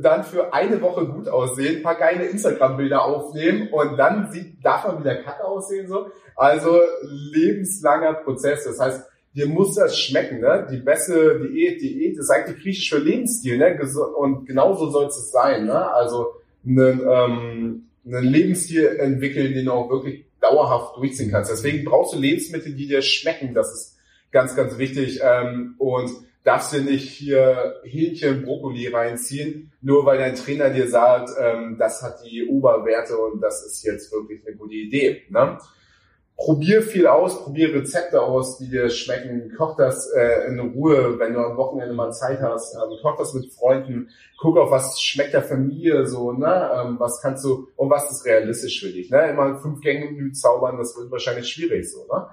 dann 0.01 0.23
für 0.23 0.53
eine 0.53 0.81
Woche 0.81 1.05
gut 1.05 1.27
aussehen, 1.27 1.83
paar 1.83 1.95
geile 1.95 2.25
Instagram-Bilder 2.25 3.03
aufnehmen 3.03 3.69
und 3.71 3.97
dann 3.97 4.31
sieht, 4.31 4.63
darf 4.65 4.85
man 4.85 4.99
wieder 4.99 5.15
kacke 5.15 5.45
aussehen 5.45 5.87
so. 5.87 6.07
Also 6.35 6.79
lebenslanger 7.03 8.13
Prozess. 8.15 8.65
Das 8.65 8.79
heißt, 8.79 9.07
dir 9.35 9.47
muss 9.47 9.75
das 9.75 9.99
schmecken, 9.99 10.39
ne? 10.39 10.67
Die 10.71 10.77
beste 10.77 11.39
Diät, 11.39 11.81
Diät 11.81 12.17
ist 12.17 12.29
eigentlich 12.29 12.61
griechisch 12.61 12.89
für 12.89 12.99
Lebensstil, 12.99 13.57
ne? 13.57 13.77
Und 14.15 14.45
genauso 14.45 14.89
soll 14.89 15.07
es 15.07 15.31
sein, 15.31 15.65
ne? 15.65 15.91
Also 15.93 16.35
einen, 16.65 17.01
ähm, 17.07 17.83
einen 18.05 18.23
Lebensstil 18.25 18.85
entwickeln, 18.85 19.53
den 19.53 19.65
du 19.65 19.71
auch 19.73 19.89
wirklich 19.89 20.25
dauerhaft 20.39 20.97
durchziehen 20.97 21.31
kannst. 21.31 21.51
Deswegen 21.51 21.83
brauchst 21.83 22.13
du 22.13 22.19
Lebensmittel, 22.19 22.73
die 22.73 22.87
dir 22.87 23.01
schmecken. 23.01 23.53
Das 23.53 23.73
ist 23.73 23.97
ganz, 24.31 24.55
ganz 24.55 24.77
wichtig. 24.77 25.19
Ähm, 25.21 25.75
und 25.79 26.11
darfst 26.43 26.73
du 26.73 26.81
nicht 26.81 27.09
hier 27.09 27.81
Hähnchen, 27.83 28.43
Brokkoli 28.43 28.87
reinziehen, 28.87 29.71
nur 29.81 30.05
weil 30.05 30.19
dein 30.19 30.35
Trainer 30.35 30.69
dir 30.69 30.87
sagt, 30.87 31.31
ähm, 31.41 31.75
das 31.77 32.01
hat 32.03 32.19
die 32.23 32.47
Oberwerte 32.47 33.17
und 33.17 33.41
das 33.41 33.65
ist 33.65 33.83
jetzt 33.83 34.11
wirklich 34.13 34.45
eine 34.45 34.55
gute 34.55 34.75
Idee. 34.75 35.23
Ne? 35.29 35.57
Probier 36.37 36.81
viel 36.81 37.07
aus, 37.07 37.43
probier 37.43 37.73
Rezepte 37.73 38.21
aus, 38.21 38.57
die 38.57 38.69
dir 38.69 38.89
schmecken. 38.89 39.53
Koch 39.57 39.77
das 39.77 40.11
äh, 40.11 40.47
in 40.47 40.59
Ruhe, 40.59 41.17
wenn 41.17 41.33
du 41.33 41.39
am 41.39 41.55
Wochenende 41.55 41.93
mal 41.93 42.11
Zeit 42.11 42.41
hast. 42.41 42.75
Ähm, 42.75 42.97
koch 43.01 43.17
das 43.17 43.33
mit 43.33 43.53
Freunden. 43.53 44.09
Guck 44.37 44.57
auf, 44.57 44.69
was 44.69 44.99
schmeckt 44.99 45.33
der 45.33 45.43
Familie 45.43 46.05
so, 46.05 46.33
ne? 46.33 46.71
Ähm, 46.75 46.95
was 46.99 47.21
kannst 47.21 47.45
du 47.45 47.69
und 47.77 47.89
was 47.89 48.11
ist 48.11 48.25
realistisch 48.25 48.81
für 48.81 48.91
dich. 48.91 49.09
Ne? 49.09 49.29
Immer 49.29 49.59
fünf 49.59 49.79
Gänge 49.79 50.11
Menü 50.11 50.33
zaubern, 50.33 50.77
das 50.77 50.97
wird 50.97 51.09
wahrscheinlich 51.09 51.47
schwierig 51.47 51.89
so. 51.89 52.05
Ne? 52.11 52.27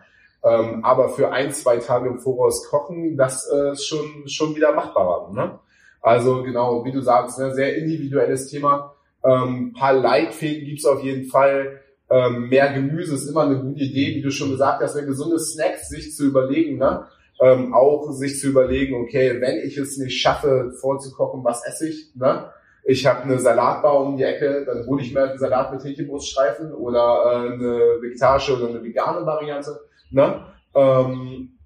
Ähm, 0.45 0.85
aber 0.85 1.11
für 1.11 1.31
ein, 1.31 1.53
zwei 1.53 1.77
Tage 1.77 2.09
im 2.09 2.19
Voraus 2.19 2.69
kochen, 2.69 3.17
das 3.17 3.49
äh, 3.53 3.73
ist 3.73 3.87
schon, 3.87 4.27
schon 4.27 4.57
wieder 4.57 4.73
machbarer. 4.73 5.33
Ne? 5.33 5.61
Also 6.01 6.43
genau, 6.43 6.85
wie 6.85 6.91
du 6.91 7.01
sagst, 7.01 7.39
ne, 7.39 7.55
sehr 7.55 7.77
individuelles 7.77 8.49
Thema. 8.49 8.95
Ähm, 9.25 9.73
paar 9.79 9.93
Leitfäden 9.93 10.67
gibt's 10.67 10.85
auf 10.85 11.03
jeden 11.05 11.31
Fall. 11.31 11.81
Ähm, 12.11 12.49
mehr 12.49 12.73
Gemüse 12.73 13.15
ist 13.15 13.29
immer 13.29 13.43
eine 13.43 13.61
gute 13.61 13.85
Idee, 13.85 14.17
wie 14.17 14.23
du 14.23 14.31
schon 14.31 14.51
gesagt 14.51 14.83
hast, 14.83 14.95
gesunde 14.95 15.39
Snacks 15.39 15.89
sich 15.89 16.15
zu 16.15 16.27
überlegen. 16.27 16.79
Ne? 16.79 17.07
Ähm, 17.41 17.75
auch 17.75 18.11
sich 18.13 18.39
zu 18.39 18.49
überlegen, 18.49 18.95
okay, 18.95 19.41
wenn 19.41 19.59
ich 19.59 19.79
es 19.79 19.97
nicht 19.97 20.21
schaffe, 20.21 20.73
vorzukochen, 20.81 21.43
was 21.43 21.67
esse 21.67 21.89
ich? 21.89 22.15
Ne? 22.15 22.51
Ich 22.85 23.07
habe 23.07 23.23
eine 23.23 23.39
Salatbar 23.39 24.01
um 24.01 24.17
die 24.17 24.25
Ecke, 24.25 24.65
dann 24.67 24.87
hole 24.87 25.03
ich 25.03 25.15
mir 25.15 25.23
einen 25.23 25.39
Salat 25.39 25.73
mit 25.73 25.85
Hähnchenbruststreifen 25.85 26.73
oder 26.73 27.23
äh, 27.25 27.53
eine 27.53 28.03
vegetarische 28.03 28.57
oder 28.57 28.69
eine 28.69 28.83
vegane 28.83 29.25
Variante 29.25 29.79
Ne? 30.13 30.45
Ähm, 30.75 31.59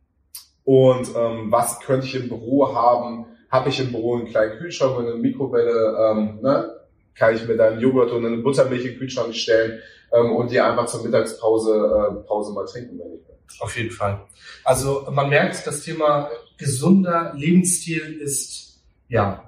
und 0.64 1.08
ähm, 1.16 1.50
was 1.50 1.80
könnte 1.80 2.06
ich 2.06 2.14
im 2.14 2.28
Büro 2.28 2.74
haben? 2.74 3.26
Habe 3.50 3.68
ich 3.68 3.80
im 3.80 3.92
Büro 3.92 4.16
einen 4.16 4.26
kleinen 4.26 4.58
Kühlschrank 4.58 4.96
und 4.96 5.06
eine 5.06 5.16
Mikrowelle? 5.16 5.96
Ähm, 6.00 6.38
ne? 6.42 6.75
Kann 7.18 7.34
ich 7.34 7.46
mir 7.46 7.56
dann 7.56 7.80
Joghurt 7.80 8.12
und 8.12 8.26
eine 8.26 8.38
Buttermilch 8.38 8.84
in 8.84 8.92
den 8.92 8.98
Kühlschrank 8.98 9.34
stellen 9.34 9.80
ähm, 10.12 10.36
und 10.36 10.50
die 10.50 10.60
einfach 10.60 10.86
zur 10.86 11.02
Mittagspause 11.02 11.72
äh, 11.72 12.26
Pause 12.26 12.52
mal 12.52 12.66
trinken, 12.66 12.98
wenn 12.98 13.14
ich 13.14 13.28
will. 13.28 13.36
Auf 13.60 13.76
jeden 13.76 13.90
Fall. 13.90 14.20
Also 14.64 15.06
man 15.10 15.28
merkt, 15.28 15.66
das 15.66 15.82
Thema 15.82 16.30
gesunder 16.58 17.32
Lebensstil 17.36 18.20
ist 18.20 18.80
ja 19.08 19.46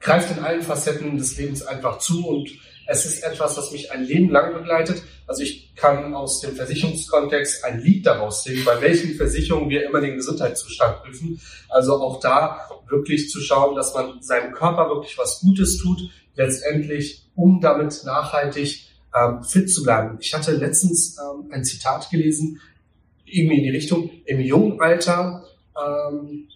greift 0.00 0.34
in 0.36 0.42
allen 0.42 0.62
Facetten 0.62 1.18
des 1.18 1.36
Lebens 1.36 1.62
einfach 1.62 1.98
zu 1.98 2.26
und 2.26 2.50
es 2.86 3.04
ist 3.04 3.22
etwas, 3.22 3.56
was 3.56 3.70
mich 3.70 3.92
ein 3.92 4.02
Leben 4.02 4.30
lang 4.30 4.52
begleitet. 4.52 5.02
Also 5.26 5.42
ich 5.42 5.76
kann 5.76 6.12
aus 6.12 6.40
dem 6.40 6.56
Versicherungskontext 6.56 7.64
ein 7.64 7.80
Lied 7.80 8.04
daraus 8.04 8.42
singen, 8.42 8.64
bei 8.64 8.80
welchen 8.80 9.14
Versicherungen 9.14 9.70
wir 9.70 9.84
immer 9.84 10.00
den 10.00 10.16
Gesundheitszustand 10.16 11.02
prüfen. 11.02 11.40
Also 11.68 11.94
auch 12.02 12.18
da 12.18 12.68
wirklich 12.88 13.30
zu 13.30 13.40
schauen, 13.40 13.76
dass 13.76 13.94
man 13.94 14.20
seinem 14.22 14.52
Körper 14.52 14.88
wirklich 14.88 15.16
was 15.18 15.40
Gutes 15.40 15.78
tut, 15.78 16.00
letztendlich, 16.40 17.28
um 17.34 17.60
damit 17.60 18.02
nachhaltig 18.04 18.86
ähm, 19.14 19.44
fit 19.44 19.70
zu 19.70 19.82
bleiben. 19.82 20.18
Ich 20.20 20.34
hatte 20.34 20.52
letztens 20.52 21.18
ähm, 21.18 21.50
ein 21.52 21.64
Zitat 21.64 22.10
gelesen, 22.10 22.60
irgendwie 23.24 23.58
in 23.58 23.64
die 23.64 23.70
Richtung, 23.70 24.10
im 24.24 24.40
jungen 24.40 24.80
Alter 24.80 25.44
ähm, 25.76 26.48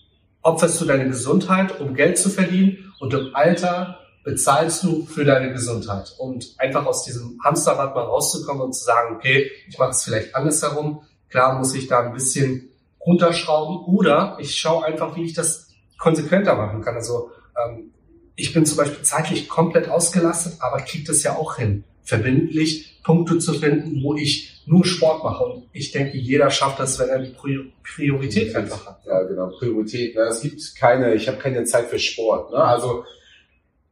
opferst 0.42 0.80
du 0.80 0.84
deine 0.84 1.06
Gesundheit, 1.06 1.80
um 1.80 1.94
Geld 1.94 2.18
zu 2.18 2.30
verdienen 2.30 2.92
und 2.98 3.14
im 3.14 3.34
Alter 3.34 3.98
bezahlst 4.24 4.82
du 4.82 5.04
für 5.04 5.24
deine 5.24 5.52
Gesundheit. 5.52 6.14
Und 6.18 6.54
einfach 6.58 6.86
aus 6.86 7.04
diesem 7.04 7.38
Hamsterrad 7.44 7.94
mal 7.94 8.04
rauszukommen 8.04 8.62
und 8.62 8.72
zu 8.72 8.84
sagen, 8.84 9.16
okay, 9.16 9.50
ich 9.68 9.78
mache 9.78 9.90
es 9.90 10.02
vielleicht 10.02 10.34
andersherum. 10.34 11.02
Klar 11.28 11.58
muss 11.58 11.74
ich 11.74 11.88
da 11.88 12.00
ein 12.00 12.14
bisschen 12.14 12.70
runterschrauben 13.04 13.94
oder 13.94 14.38
ich 14.40 14.56
schaue 14.56 14.86
einfach, 14.86 15.14
wie 15.14 15.24
ich 15.24 15.34
das 15.34 15.68
konsequenter 15.98 16.54
machen 16.56 16.80
kann. 16.80 16.94
Also 16.94 17.30
ähm, 17.62 17.93
ich 18.36 18.52
bin 18.52 18.66
zum 18.66 18.78
Beispiel 18.78 19.02
zeitlich 19.02 19.48
komplett 19.48 19.88
ausgelastet, 19.88 20.54
aber 20.60 20.78
kriege 20.78 21.04
das 21.04 21.22
ja 21.22 21.36
auch 21.36 21.56
hin, 21.56 21.84
verbindlich 22.02 23.00
Punkte 23.04 23.38
zu 23.38 23.52
finden, 23.54 24.02
wo 24.02 24.14
ich 24.16 24.62
nur 24.66 24.84
Sport 24.84 25.22
mache. 25.22 25.44
Und 25.44 25.68
ich 25.72 25.92
denke, 25.92 26.16
jeder 26.16 26.50
schafft 26.50 26.80
das, 26.80 26.98
wenn 26.98 27.08
er 27.10 27.20
die 27.20 27.34
Priorität 27.82 28.56
einfach 28.56 28.86
hat. 28.86 29.00
Ja, 29.06 29.22
genau, 29.24 29.48
Priorität. 29.48 30.14
Ne? 30.14 30.22
Es 30.22 30.40
gibt 30.40 30.74
keine, 30.76 31.14
ich 31.14 31.28
habe 31.28 31.38
keine 31.38 31.64
Zeit 31.64 31.86
für 31.86 31.98
Sport. 31.98 32.50
Ne? 32.50 32.58
Also 32.58 33.04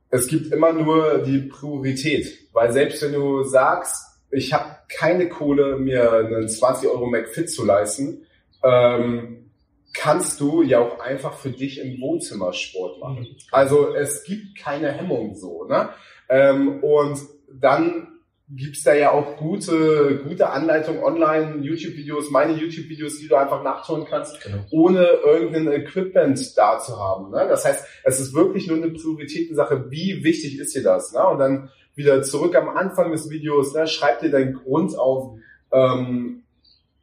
es 0.09 0.26
gibt 0.26 0.52
immer 0.52 0.72
nur 0.72 1.18
die 1.18 1.40
Priorität. 1.40 2.26
Weil 2.52 2.72
selbst 2.72 3.02
wenn 3.02 3.12
du 3.12 3.44
sagst, 3.44 3.96
ich 4.31 4.52
habe 4.52 4.76
keine 4.88 5.28
Kohle, 5.28 5.78
mir 5.78 6.11
einen 6.12 6.48
20 6.48 6.88
Euro 6.88 7.07
McFit 7.07 7.50
zu 7.50 7.64
leisten, 7.64 8.26
ähm, 8.64 9.41
kannst 9.92 10.40
du 10.40 10.62
ja 10.62 10.81
auch 10.81 11.00
einfach 11.00 11.35
für 11.35 11.50
dich 11.50 11.81
im 11.81 12.00
Wohnzimmer 12.00 12.52
Sport 12.52 13.00
machen. 13.00 13.20
Mhm. 13.20 13.37
Also 13.50 13.94
es 13.94 14.24
gibt 14.24 14.59
keine 14.59 14.90
Hemmung 14.92 15.35
so. 15.35 15.64
Ne? 15.64 15.90
Ähm, 16.28 16.83
und 16.83 17.18
dann 17.52 18.09
gibt's 18.55 18.83
da 18.83 18.94
ja 18.94 19.12
auch 19.12 19.37
gute, 19.37 20.22
gute 20.26 20.50
Anleitungen 20.50 21.02
online, 21.02 21.62
YouTube-Videos, 21.62 22.31
meine 22.31 22.52
YouTube-Videos, 22.52 23.18
die 23.18 23.28
du 23.28 23.37
einfach 23.37 23.62
nachschauen 23.62 24.05
kannst, 24.05 24.42
genau. 24.42 24.64
ohne 24.70 25.07
irgendein 25.24 25.72
Equipment 25.72 26.57
da 26.57 26.78
zu 26.78 26.98
haben. 26.98 27.31
Ne? 27.31 27.46
Das 27.48 27.64
heißt, 27.64 27.87
es 28.05 28.20
ist 28.20 28.35
wirklich 28.35 28.66
nur 28.66 28.76
eine 28.76 28.90
Prioritätensache, 28.90 29.90
wie 29.90 30.22
wichtig 30.22 30.59
ist 30.59 30.74
dir 30.74 30.83
das? 30.83 31.12
Ne? 31.12 31.24
Und 31.26 31.38
dann 31.38 31.70
wieder 31.94 32.22
zurück 32.22 32.55
am 32.57 32.68
Anfang 32.68 33.12
des 33.12 33.31
Videos, 33.31 33.74
ne? 33.74 33.87
schreib 33.87 34.20
dir 34.20 34.31
deinen 34.31 34.55
Grund 34.55 34.98
auf, 34.98 35.38
ähm, 35.72 36.41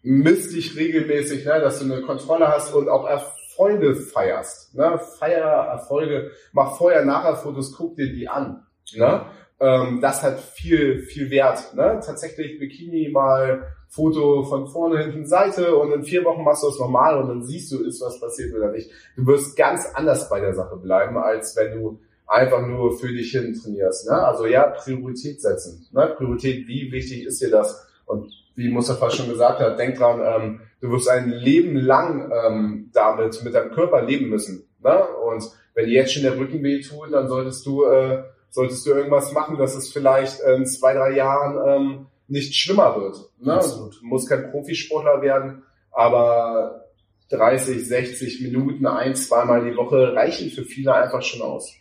misst 0.02 0.54
dich 0.54 0.78
regelmäßig, 0.78 1.46
ne? 1.46 1.60
dass 1.60 1.80
du 1.80 1.86
eine 1.86 2.02
Kontrolle 2.02 2.48
hast 2.48 2.74
und 2.74 2.90
auch 2.90 3.08
Erfolge 3.08 3.96
feierst. 3.96 4.76
Ne? 4.76 5.00
Feier 5.20 5.46
Erfolge, 5.46 6.32
mach 6.54 6.78
vorher, 6.78 7.06
nachher 7.06 7.36
Fotos, 7.36 7.74
guck 7.74 7.96
dir 7.96 8.12
die 8.12 8.28
an. 8.28 8.66
Ne? 8.96 9.26
ähm, 9.60 10.00
das 10.02 10.24
hat 10.24 10.40
viel, 10.40 11.00
viel 11.04 11.30
Wert. 11.30 11.74
Ne? 11.76 12.00
Tatsächlich 12.06 12.60
Bikini 12.60 13.10
mal 13.10 13.68
Foto 13.88 14.44
von 14.44 14.68
vorne, 14.68 15.04
hinten, 15.04 15.26
Seite 15.26 15.76
und 15.76 15.92
in 15.92 16.04
vier 16.04 16.24
Wochen 16.24 16.44
machst 16.44 16.64
du 16.64 16.68
es 16.68 16.80
normal 16.80 17.22
und 17.22 17.28
dann 17.28 17.44
siehst 17.44 17.72
du, 17.72 17.84
ist 17.84 18.02
was 18.02 18.20
passiert 18.20 18.56
oder 18.56 18.72
nicht. 18.72 18.90
Du 19.16 19.26
wirst 19.26 19.58
ganz 19.58 19.86
anders 19.94 20.30
bei 20.30 20.40
der 20.40 20.54
Sache 20.54 20.78
bleiben, 20.78 21.18
als 21.18 21.56
wenn 21.58 21.74
du 21.74 22.00
einfach 22.28 22.66
nur 22.66 22.98
für 22.98 23.12
dich 23.12 23.32
hin 23.32 23.60
trainierst. 23.60 24.08
Ne? 24.08 24.14
Also 24.14 24.46
ja, 24.46 24.68
Priorität 24.68 25.42
setzen. 25.42 25.88
Ne? 25.92 26.14
Priorität, 26.16 26.68
wie 26.68 26.92
wichtig 26.92 27.26
ist 27.26 27.42
dir 27.42 27.50
das? 27.50 27.88
Und 28.06 28.32
wie 28.60 28.70
Mustafa 28.70 29.10
schon 29.10 29.30
gesagt 29.30 29.60
hat, 29.60 29.80
denk 29.80 29.98
dran, 29.98 30.22
ähm, 30.22 30.62
du 30.82 30.92
wirst 30.92 31.10
ein 31.10 31.30
Leben 31.30 31.76
lang 31.78 32.32
ähm, 32.32 32.90
damit, 32.94 33.42
mit 33.44 33.54
deinem 33.54 33.72
Körper 33.72 34.04
leben 34.04 34.30
müssen. 34.30 34.70
Ne? 34.84 35.02
Und 35.26 35.44
wenn 35.74 35.86
dir 35.86 35.94
jetzt 35.94 36.14
schon 36.14 36.24
der 36.24 36.38
Rücken 36.38 36.62
weh 36.62 36.82
tut, 36.82 37.12
dann 37.12 37.28
solltest 37.28 37.66
du 37.66 37.86
äh, 37.86 38.24
solltest 38.50 38.86
du 38.86 38.92
irgendwas 38.92 39.32
machen, 39.32 39.58
dass 39.58 39.76
es 39.76 39.92
vielleicht 39.92 40.40
in 40.42 40.66
zwei, 40.66 40.94
drei 40.94 41.12
Jahren 41.12 41.58
ähm, 41.68 42.08
nicht 42.28 42.56
schlimmer 42.56 42.96
wird. 42.96 43.16
Ne? 43.40 43.54
Absolut. 43.54 44.02
Du 44.02 44.06
musst 44.06 44.30
kein 44.30 44.52
Profisportler 44.52 45.22
werden, 45.22 45.64
aber 45.92 46.86
30, 47.30 47.88
60 47.88 48.42
Minuten 48.42 48.86
ein, 48.88 49.16
zweimal 49.16 49.70
die 49.70 49.78
Woche 49.78 50.14
reichen 50.14 50.50
für 50.50 50.64
viele 50.64 50.94
einfach 50.94 51.22
schon 51.22 51.42
aus. 51.42 51.74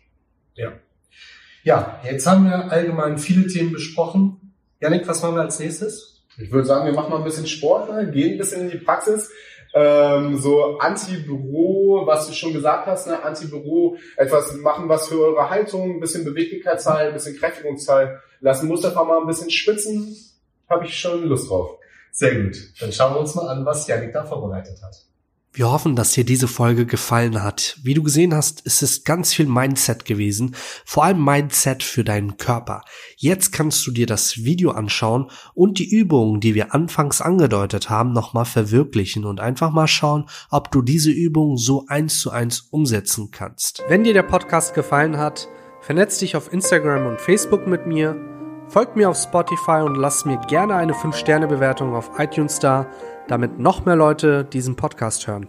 Ja. 0.55 0.73
Ja, 1.64 2.01
jetzt 2.05 2.27
haben 2.27 2.45
wir 2.45 2.71
allgemein 2.71 3.19
viele 3.19 3.47
Themen 3.47 3.73
besprochen. 3.73 4.55
Janik, 4.81 5.09
was 5.09 5.23
machen 5.23 5.37
wir 5.37 5.43
als 5.43 5.59
nächstes? 5.59 6.17
Ich 6.38 6.53
würde 6.53 6.66
sagen, 6.66 6.87
wir 6.87 6.92
machen 6.92 7.11
mal 7.11 7.18
ein 7.18 7.24
bisschen 7.24 7.46
Sport, 7.46 7.90
ne? 7.92 8.11
gehen 8.11 8.33
ein 8.33 8.38
bisschen 8.38 8.62
in 8.62 8.70
die 8.70 8.79
Praxis 8.79 9.31
ähm, 9.74 10.37
so 10.37 10.79
Anti-Büro, 10.79 12.07
was 12.07 12.27
du 12.27 12.33
schon 12.33 12.53
gesagt 12.53 12.87
hast, 12.87 13.07
ne? 13.07 13.22
Anti-Büro, 13.22 13.96
etwas 14.16 14.55
machen, 14.57 14.88
was 14.88 15.09
für 15.09 15.20
eure 15.20 15.51
Haltung, 15.51 15.96
ein 15.96 16.01
bisschen 16.01 16.24
Beweglichkeit 16.24 16.81
zeigen, 16.81 17.09
ein 17.09 17.14
bisschen 17.14 17.37
Kräftigung 17.37 17.77
zeigen. 17.79 18.18
Lassen 18.40 18.68
Mustafa 18.68 19.05
mal 19.05 19.20
ein 19.20 19.27
bisschen 19.27 19.51
schwitzen, 19.51 20.16
habe 20.68 20.87
ich 20.87 20.98
schon 20.98 21.24
Lust 21.24 21.51
drauf. 21.51 21.79
Sehr 22.12 22.35
gut. 22.42 22.57
Dann 22.81 22.92
schauen 22.92 23.14
wir 23.14 23.20
uns 23.20 23.35
mal 23.35 23.48
an, 23.48 23.64
was 23.64 23.87
Janik 23.87 24.12
da 24.12 24.24
vorbereitet 24.24 24.81
hat. 24.83 24.96
Wir 25.59 25.73
hoffen, 25.73 25.97
dass 25.97 26.12
dir 26.12 26.23
diese 26.23 26.47
Folge 26.47 26.87
gefallen 26.87 27.42
hat. 27.42 27.81
Wie 27.83 27.92
du 27.92 28.05
gesehen 28.05 28.33
hast, 28.33 28.61
ist 28.61 28.81
es 28.81 29.03
ganz 29.03 29.35
viel 29.35 29.47
Mindset 29.47 30.05
gewesen, 30.05 30.55
vor 30.85 31.03
allem 31.03 31.25
Mindset 31.25 31.83
für 31.83 32.05
deinen 32.05 32.37
Körper. 32.37 32.83
Jetzt 33.16 33.51
kannst 33.51 33.85
du 33.85 33.90
dir 33.90 34.07
das 34.07 34.44
Video 34.44 34.71
anschauen 34.71 35.33
und 35.55 35.81
die 35.81 35.90
Übungen, 35.90 36.38
die 36.38 36.55
wir 36.55 36.77
anfangs 36.77 37.21
angedeutet 37.21 37.90
haben, 37.90 38.12
nochmal 38.12 38.44
verwirklichen 38.44 39.25
und 39.25 39.40
einfach 39.40 39.73
mal 39.73 39.88
schauen, 39.88 40.27
ob 40.49 40.71
du 40.71 40.81
diese 40.81 41.11
Übungen 41.11 41.57
so 41.57 41.87
eins 41.88 42.21
zu 42.21 42.31
eins 42.31 42.61
umsetzen 42.71 43.33
kannst. 43.33 43.83
Wenn 43.88 44.05
dir 44.05 44.14
der 44.14 44.23
Podcast 44.23 44.75
gefallen 44.75 45.16
hat, 45.16 45.49
vernetz 45.81 46.21
dich 46.21 46.37
auf 46.37 46.53
Instagram 46.53 47.07
und 47.07 47.21
Facebook 47.21 47.66
mit 47.66 47.85
mir, 47.85 48.38
folg 48.68 48.96
mir 48.96 49.11
auf 49.11 49.16
Spotify 49.16 49.83
und 49.83 49.96
lass 49.96 50.24
mir 50.24 50.38
gerne 50.48 50.74
eine 50.74 50.92
5-Sterne-Bewertung 50.92 51.94
auf 51.94 52.11
iTunes 52.18 52.59
da 52.59 52.87
damit 53.28 53.59
noch 53.59 53.85
mehr 53.85 53.96
Leute 53.96 54.44
diesen 54.44 54.74
Podcast 54.76 55.26
hören. 55.26 55.48